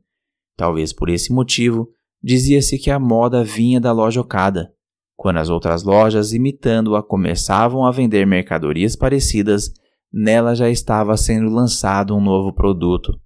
Talvez 0.55 0.93
por 0.93 1.09
esse 1.09 1.33
motivo, 1.33 1.89
dizia-se 2.23 2.77
que 2.77 2.91
a 2.91 2.99
moda 2.99 3.43
vinha 3.43 3.79
da 3.79 3.91
loja 3.91 4.21
Okada, 4.21 4.71
quando 5.15 5.37
as 5.37 5.49
outras 5.49 5.83
lojas, 5.83 6.33
imitando-a, 6.33 7.01
começavam 7.01 7.85
a 7.85 7.91
vender 7.91 8.25
mercadorias 8.25 8.95
parecidas, 8.95 9.71
nela 10.12 10.56
já 10.56 10.70
estava 10.70 11.16
sendo 11.18 11.49
lançado 11.49 12.16
um 12.16 12.22
novo 12.22 12.53
produto. 12.53 13.20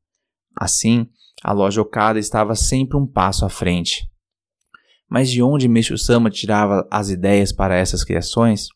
Assim, 0.56 1.08
a 1.44 1.54
loja 1.54 1.82
Okada 1.82 2.20
estava 2.20 2.56
sempre 2.56 2.98
um 2.98 3.08
passo 3.08 3.46
à 3.46 3.50
frente. 3.50 4.04
Mas 5.10 5.30
de 5.32 5.42
onde 5.42 5.68
Meishu-sama 5.68 6.30
tirava 6.30 6.88
as 6.92 7.10
ideias 7.10 7.52
para 7.52 7.76
essas 7.76 8.04
criações? 8.04 8.68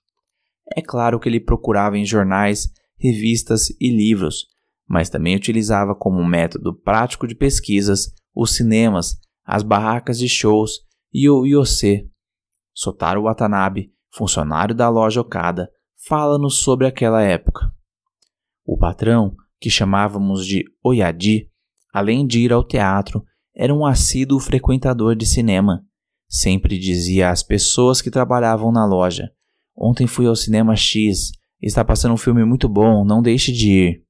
É 0.75 0.81
claro 0.81 1.19
que 1.19 1.29
ele 1.29 1.39
procurava 1.39 1.97
em 1.97 2.05
jornais, 2.05 2.69
revistas 2.97 3.69
e 3.79 3.89
livros, 3.89 4.47
mas 4.87 5.09
também 5.09 5.35
utilizava 5.35 5.93
como 5.93 6.25
método 6.25 6.73
prático 6.73 7.27
de 7.27 7.35
pesquisas 7.35 8.13
os 8.35 8.55
cinemas, 8.55 9.19
as 9.45 9.61
barracas 9.61 10.17
de 10.17 10.27
shows 10.27 10.79
e 11.13 11.29
o 11.29 11.45
Yose. 11.45 12.09
Sotaro 12.73 13.23
Watanabe, 13.23 13.91
funcionário 14.11 14.73
da 14.73 14.89
loja 14.89 15.21
Okada, 15.21 15.69
fala-nos 16.07 16.55
sobre 16.55 16.87
aquela 16.87 17.21
época. 17.21 17.71
O 18.65 18.77
patrão, 18.77 19.35
que 19.59 19.69
chamávamos 19.69 20.45
de 20.45 20.63
Oyadi, 20.83 21.49
além 21.93 22.25
de 22.25 22.39
ir 22.39 22.53
ao 22.53 22.63
teatro, 22.63 23.23
era 23.55 23.73
um 23.73 23.85
assíduo 23.85 24.39
frequentador 24.39 25.15
de 25.15 25.25
cinema. 25.25 25.83
Sempre 26.27 26.79
dizia 26.79 27.29
às 27.29 27.43
pessoas 27.43 28.01
que 28.01 28.09
trabalhavam 28.09 28.71
na 28.71 28.85
loja: 28.85 29.29
Ontem 29.75 30.07
fui 30.07 30.25
ao 30.25 30.35
cinema 30.35 30.75
X, 30.75 31.31
está 31.61 31.83
passando 31.83 32.13
um 32.13 32.17
filme 32.17 32.43
muito 32.43 32.67
bom, 32.67 33.05
não 33.05 33.21
deixe 33.21 33.51
de 33.51 33.71
ir. 33.71 34.03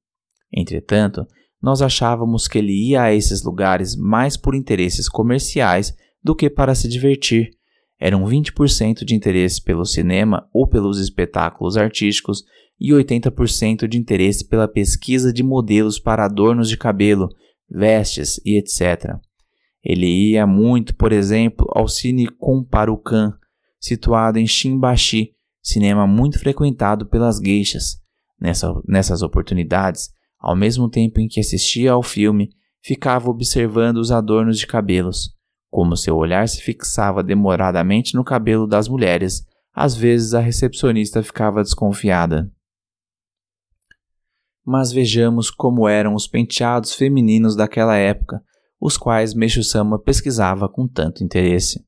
Entretanto, 0.52 1.26
nós 1.60 1.82
achávamos 1.82 2.46
que 2.46 2.58
ele 2.58 2.72
ia 2.72 3.02
a 3.02 3.14
esses 3.14 3.42
lugares 3.42 3.96
mais 3.96 4.36
por 4.36 4.54
interesses 4.54 5.08
comerciais 5.08 5.94
do 6.22 6.34
que 6.34 6.48
para 6.48 6.74
se 6.74 6.88
divertir. 6.88 7.50
Eram 7.98 8.24
20% 8.24 9.04
de 9.04 9.14
interesse 9.14 9.62
pelo 9.62 9.84
cinema 9.84 10.48
ou 10.52 10.68
pelos 10.68 10.98
espetáculos 10.98 11.76
artísticos 11.76 12.44
e 12.80 12.92
80% 12.92 13.86
de 13.86 13.98
interesse 13.98 14.46
pela 14.46 14.68
pesquisa 14.68 15.32
de 15.32 15.42
modelos 15.42 15.98
para 15.98 16.24
adornos 16.24 16.68
de 16.68 16.76
cabelo, 16.76 17.28
vestes 17.70 18.40
e 18.44 18.56
etc. 18.56 19.16
Ele 19.82 20.06
ia 20.06 20.46
muito, 20.46 20.94
por 20.94 21.12
exemplo, 21.12 21.66
ao 21.70 21.86
Cine 21.86 22.26
Comparucan, 22.26 23.34
situado 23.78 24.38
em 24.38 24.46
Shimbashi, 24.46 25.32
cinema 25.62 26.06
muito 26.06 26.38
frequentado 26.38 27.06
pelas 27.06 27.38
geishas. 27.38 27.98
Nessa, 28.40 28.74
nessas 28.86 29.22
oportunidades, 29.22 30.10
ao 30.38 30.56
mesmo 30.56 30.88
tempo 30.88 31.20
em 31.20 31.28
que 31.28 31.40
assistia 31.40 31.92
ao 31.92 32.02
filme, 32.02 32.50
ficava 32.82 33.30
observando 33.30 33.96
os 33.96 34.10
adornos 34.10 34.58
de 34.58 34.66
cabelos. 34.66 35.30
Como 35.70 35.96
seu 35.96 36.16
olhar 36.16 36.46
se 36.48 36.60
fixava 36.60 37.22
demoradamente 37.22 38.14
no 38.14 38.22
cabelo 38.22 38.66
das 38.66 38.88
mulheres, 38.88 39.44
às 39.74 39.96
vezes 39.96 40.34
a 40.34 40.40
recepcionista 40.40 41.22
ficava 41.22 41.62
desconfiada. 41.62 42.50
Mas 44.64 44.92
vejamos 44.92 45.50
como 45.50 45.86
eram 45.86 46.14
os 46.14 46.26
penteados 46.26 46.94
femininos 46.94 47.54
daquela 47.54 47.96
época, 47.96 48.42
os 48.80 48.96
quais 48.96 49.34
Meixo-sama 49.34 49.98
pesquisava 49.98 50.68
com 50.68 50.88
tanto 50.88 51.22
interesse. 51.22 51.84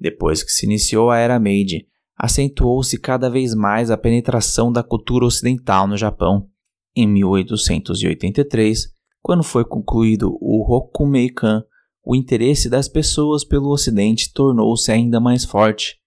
Depois 0.00 0.42
que 0.42 0.50
se 0.50 0.66
iniciou 0.66 1.10
a 1.10 1.18
Era 1.18 1.38
Meiji, 1.38 1.86
acentuou-se 2.16 2.98
cada 2.98 3.30
vez 3.30 3.54
mais 3.54 3.90
a 3.90 3.96
penetração 3.96 4.72
da 4.72 4.82
cultura 4.82 5.24
ocidental 5.24 5.86
no 5.86 5.96
Japão. 5.96 6.48
Em 6.94 7.06
1883, 7.06 8.88
quando 9.22 9.44
foi 9.44 9.64
concluído 9.64 10.36
o 10.40 10.64
Rokumeikan, 10.64 11.62
o 12.04 12.16
interesse 12.16 12.68
das 12.68 12.88
pessoas 12.88 13.44
pelo 13.44 13.70
Ocidente 13.70 14.32
tornou-se 14.32 14.90
ainda 14.90 15.20
mais 15.20 15.44
forte. 15.44 15.98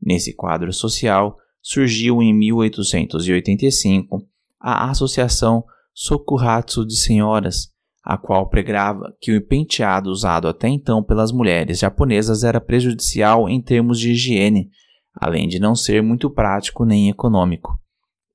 Nesse 0.00 0.34
quadro 0.34 0.72
social, 0.72 1.36
surgiu 1.60 2.22
em 2.22 2.32
1885 2.32 4.26
a 4.60 4.90
Associação 4.90 5.64
Sokuhatsu 5.94 6.86
de 6.86 6.96
Senhoras, 6.96 7.70
a 8.02 8.16
qual 8.18 8.48
pregava 8.48 9.14
que 9.20 9.36
o 9.36 9.46
penteado 9.46 10.10
usado 10.10 10.48
até 10.48 10.68
então 10.68 11.02
pelas 11.02 11.32
mulheres 11.32 11.78
japonesas 11.78 12.44
era 12.44 12.60
prejudicial 12.60 13.48
em 13.48 13.60
termos 13.60 13.98
de 13.98 14.12
higiene, 14.12 14.70
além 15.14 15.48
de 15.48 15.58
não 15.58 15.74
ser 15.74 16.02
muito 16.02 16.30
prático 16.30 16.84
nem 16.84 17.08
econômico. 17.08 17.78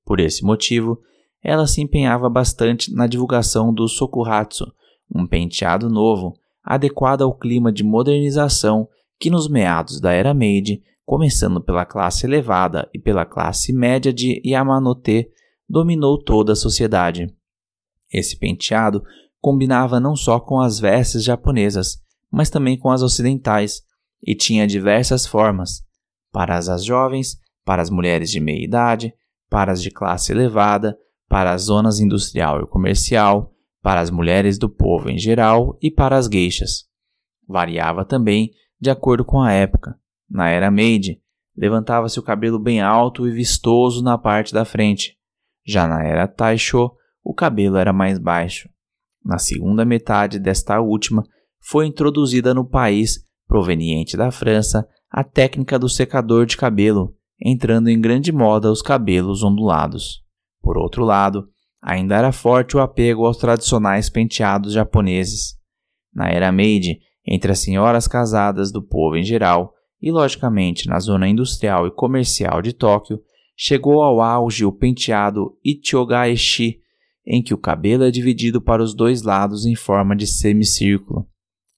Por 0.04 0.20
esse 0.20 0.44
motivo, 0.44 1.00
ela 1.42 1.66
se 1.66 1.80
empenhava 1.80 2.28
bastante 2.28 2.92
na 2.92 3.06
divulgação 3.06 3.72
do 3.72 3.88
Sokuhatsu, 3.88 4.72
um 5.14 5.26
penteado 5.26 5.88
novo, 5.88 6.34
adequado 6.62 7.22
ao 7.22 7.36
clima 7.36 7.72
de 7.72 7.84
modernização 7.84 8.88
que 9.18 9.30
nos 9.30 9.48
meados 9.48 10.00
da 10.00 10.12
era 10.12 10.34
Meiji, 10.34 10.82
começando 11.04 11.60
pela 11.60 11.84
classe 11.84 12.26
elevada 12.26 12.88
e 12.92 12.98
pela 12.98 13.24
classe 13.24 13.72
média 13.72 14.12
de 14.12 14.42
Yamanote, 14.44 15.30
dominou 15.68 16.22
toda 16.22 16.52
a 16.52 16.56
sociedade. 16.56 17.32
Esse 18.12 18.38
penteado 18.38 19.02
combinava 19.40 20.00
não 20.00 20.16
só 20.16 20.40
com 20.40 20.60
as 20.60 20.78
vestes 20.78 21.22
japonesas, 21.22 21.98
mas 22.30 22.50
também 22.50 22.78
com 22.78 22.90
as 22.90 23.02
ocidentais, 23.02 23.82
e 24.22 24.34
tinha 24.34 24.66
diversas 24.66 25.26
formas: 25.26 25.82
para 26.32 26.56
as 26.56 26.84
jovens, 26.84 27.38
para 27.64 27.82
as 27.82 27.90
mulheres 27.90 28.30
de 28.30 28.40
meia 28.40 28.64
idade, 28.64 29.14
para 29.48 29.72
as 29.72 29.82
de 29.82 29.90
classe 29.90 30.32
elevada, 30.32 30.96
para 31.28 31.52
as 31.52 31.62
zonas 31.62 32.00
industrial 32.00 32.62
e 32.62 32.66
comercial, 32.66 33.52
para 33.82 34.00
as 34.00 34.10
mulheres 34.10 34.58
do 34.58 34.68
povo 34.68 35.10
em 35.10 35.18
geral 35.18 35.78
e 35.80 35.90
para 35.90 36.16
as 36.16 36.28
gueixas. 36.28 36.84
Variava 37.48 38.04
também 38.04 38.50
de 38.80 38.90
acordo 38.90 39.24
com 39.24 39.40
a 39.40 39.52
época. 39.52 39.98
Na 40.28 40.48
era 40.48 40.70
Meiji, 40.70 41.20
levantava-se 41.56 42.18
o 42.18 42.22
cabelo 42.22 42.58
bem 42.58 42.80
alto 42.80 43.26
e 43.26 43.30
vistoso 43.30 44.02
na 44.02 44.18
parte 44.18 44.52
da 44.52 44.64
frente. 44.64 45.15
Já 45.66 45.86
na 45.88 46.04
era 46.04 46.28
Taisho, 46.28 46.90
o 47.24 47.34
cabelo 47.34 47.76
era 47.76 47.92
mais 47.92 48.18
baixo. 48.18 48.68
Na 49.24 49.38
segunda 49.38 49.84
metade 49.84 50.38
desta 50.38 50.80
última, 50.80 51.24
foi 51.60 51.86
introduzida 51.86 52.54
no 52.54 52.64
país, 52.64 53.24
proveniente 53.48 54.16
da 54.16 54.30
França, 54.30 54.86
a 55.10 55.24
técnica 55.24 55.78
do 55.78 55.88
secador 55.88 56.46
de 56.46 56.56
cabelo, 56.56 57.14
entrando 57.40 57.88
em 57.88 58.00
grande 58.00 58.30
moda 58.30 58.70
os 58.70 58.80
cabelos 58.80 59.42
ondulados. 59.42 60.22
Por 60.62 60.78
outro 60.78 61.04
lado, 61.04 61.48
ainda 61.82 62.16
era 62.16 62.32
forte 62.32 62.76
o 62.76 62.80
apego 62.80 63.26
aos 63.26 63.36
tradicionais 63.36 64.08
penteados 64.08 64.72
japoneses. 64.72 65.56
Na 66.14 66.28
era 66.28 66.52
Meiji, 66.52 67.00
entre 67.26 67.50
as 67.50 67.58
senhoras 67.58 68.06
casadas 68.06 68.70
do 68.70 68.82
povo 68.82 69.16
em 69.16 69.24
geral, 69.24 69.72
e 70.00 70.12
logicamente 70.12 70.88
na 70.88 71.00
zona 71.00 71.28
industrial 71.28 71.86
e 71.86 71.90
comercial 71.90 72.62
de 72.62 72.72
Tóquio, 72.72 73.20
chegou 73.56 74.02
ao 74.02 74.20
auge 74.20 74.64
o 74.64 74.72
penteado 74.72 75.56
Ichogaeshi, 75.64 76.80
em 77.26 77.42
que 77.42 77.54
o 77.54 77.58
cabelo 77.58 78.04
é 78.04 78.10
dividido 78.10 78.60
para 78.60 78.82
os 78.82 78.94
dois 78.94 79.22
lados 79.22 79.64
em 79.64 79.74
forma 79.74 80.14
de 80.14 80.26
semicírculo. 80.26 81.26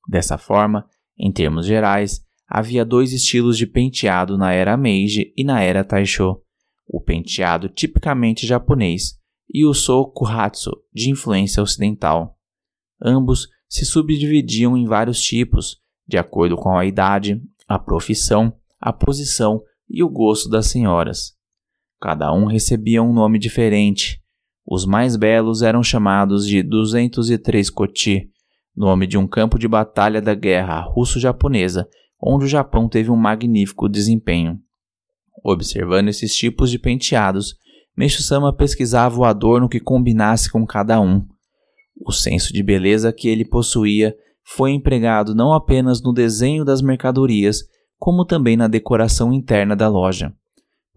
Dessa 0.06 0.36
forma, 0.36 0.86
em 1.18 1.32
termos 1.32 1.64
gerais, 1.64 2.20
havia 2.46 2.84
dois 2.84 3.12
estilos 3.12 3.56
de 3.56 3.66
penteado 3.66 4.36
na 4.36 4.52
era 4.52 4.76
Meiji 4.76 5.32
e 5.36 5.44
na 5.44 5.62
era 5.62 5.84
Taisho: 5.84 6.40
o 6.86 7.00
penteado 7.00 7.68
tipicamente 7.68 8.46
japonês 8.46 9.18
e 9.48 9.64
o 9.64 9.72
Sokuhatsu, 9.72 10.72
de 10.92 11.10
influência 11.10 11.62
ocidental. 11.62 12.36
Ambos 13.00 13.48
se 13.68 13.84
subdividiam 13.84 14.76
em 14.76 14.86
vários 14.86 15.20
tipos, 15.20 15.78
de 16.06 16.18
acordo 16.18 16.56
com 16.56 16.76
a 16.76 16.84
idade, 16.84 17.40
a 17.66 17.78
profissão, 17.78 18.52
a 18.80 18.92
posição 18.92 19.62
e 19.88 20.02
o 20.02 20.08
gosto 20.08 20.48
das 20.48 20.66
senhoras. 20.66 21.37
Cada 22.00 22.32
um 22.32 22.46
recebia 22.46 23.02
um 23.02 23.12
nome 23.12 23.38
diferente, 23.38 24.20
os 24.70 24.84
mais 24.84 25.16
belos 25.16 25.62
eram 25.62 25.82
chamados 25.82 26.46
de 26.46 26.62
203 26.62 27.70
Koti, 27.70 28.28
nome 28.76 29.06
de 29.06 29.16
um 29.16 29.26
campo 29.26 29.58
de 29.58 29.66
batalha 29.66 30.20
da 30.20 30.34
guerra 30.34 30.80
russo-japonesa, 30.82 31.88
onde 32.22 32.44
o 32.44 32.48
Japão 32.48 32.86
teve 32.86 33.10
um 33.10 33.16
magnífico 33.16 33.88
desempenho. 33.88 34.58
Observando 35.42 36.08
esses 36.08 36.34
tipos 36.34 36.70
de 36.70 36.78
penteados, 36.78 37.56
Meishu-sama 37.96 38.54
pesquisava 38.54 39.18
o 39.18 39.24
adorno 39.24 39.68
que 39.68 39.80
combinasse 39.80 40.52
com 40.52 40.66
cada 40.66 41.00
um. 41.00 41.26
O 42.06 42.12
senso 42.12 42.52
de 42.52 42.62
beleza 42.62 43.12
que 43.12 43.26
ele 43.26 43.44
possuía 43.44 44.14
foi 44.44 44.72
empregado 44.72 45.34
não 45.34 45.52
apenas 45.52 46.02
no 46.02 46.12
desenho 46.12 46.64
das 46.64 46.82
mercadorias, 46.82 47.62
como 47.98 48.24
também 48.24 48.56
na 48.56 48.68
decoração 48.68 49.32
interna 49.32 49.74
da 49.74 49.88
loja. 49.88 50.32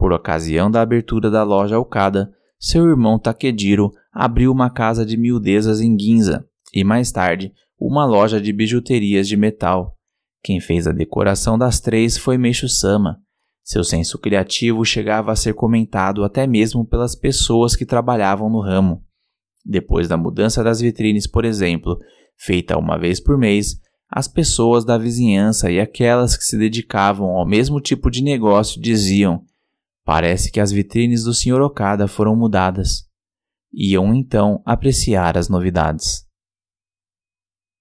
Por 0.02 0.14
ocasião 0.14 0.72
da 0.72 0.82
abertura 0.82 1.30
da 1.30 1.44
loja 1.44 1.78
Okada, 1.78 2.34
seu 2.60 2.90
irmão 2.90 3.20
Takediro 3.20 3.92
abriu 4.12 4.52
uma 4.52 4.68
casa 4.68 5.06
de 5.06 5.16
miudezas 5.16 5.80
em 5.80 5.96
Ginza 5.96 6.44
e 6.74 6.84
mais 6.84 7.12
tarde 7.12 7.54
uma 7.80 8.04
loja 8.04 8.42
de 8.42 8.52
bijuterias 8.52 9.28
de 9.28 9.38
metal. 9.38 9.96
Quem 10.44 10.60
fez 10.60 10.88
a 10.88 10.92
decoração 10.92 11.56
das 11.56 11.80
três 11.80 12.18
foi 12.18 12.36
Meishu 12.36 12.68
Sama. 12.68 13.20
Seu 13.64 13.84
senso 13.84 14.18
criativo 14.18 14.84
chegava 14.84 15.32
a 15.32 15.36
ser 15.36 15.54
comentado 15.54 16.24
até 16.24 16.48
mesmo 16.48 16.84
pelas 16.84 17.14
pessoas 17.14 17.76
que 17.76 17.86
trabalhavam 17.86 18.50
no 18.50 18.60
ramo. 18.60 19.04
Depois 19.64 20.08
da 20.08 20.18
mudança 20.18 20.64
das 20.64 20.82
vitrines, 20.82 21.28
por 21.28 21.46
exemplo, 21.46 22.00
feita 22.36 22.76
uma 22.76 22.98
vez 22.98 23.20
por 23.20 23.38
mês, 23.38 23.76
as 24.10 24.28
pessoas 24.28 24.84
da 24.84 24.98
vizinhança 24.98 25.70
e 25.70 25.80
aquelas 25.80 26.36
que 26.36 26.44
se 26.44 26.58
dedicavam 26.58 27.28
ao 27.38 27.48
mesmo 27.48 27.80
tipo 27.80 28.10
de 28.10 28.24
negócio 28.24 28.82
diziam 28.82 29.46
Parece 30.12 30.52
que 30.52 30.60
as 30.60 30.74
vitrines 30.74 31.24
do 31.24 31.34
Sr. 31.34 31.62
Okada 31.62 32.06
foram 32.06 32.36
mudadas. 32.36 33.08
Iam 33.74 34.14
então 34.14 34.62
apreciar 34.66 35.38
as 35.38 35.48
novidades. 35.48 36.26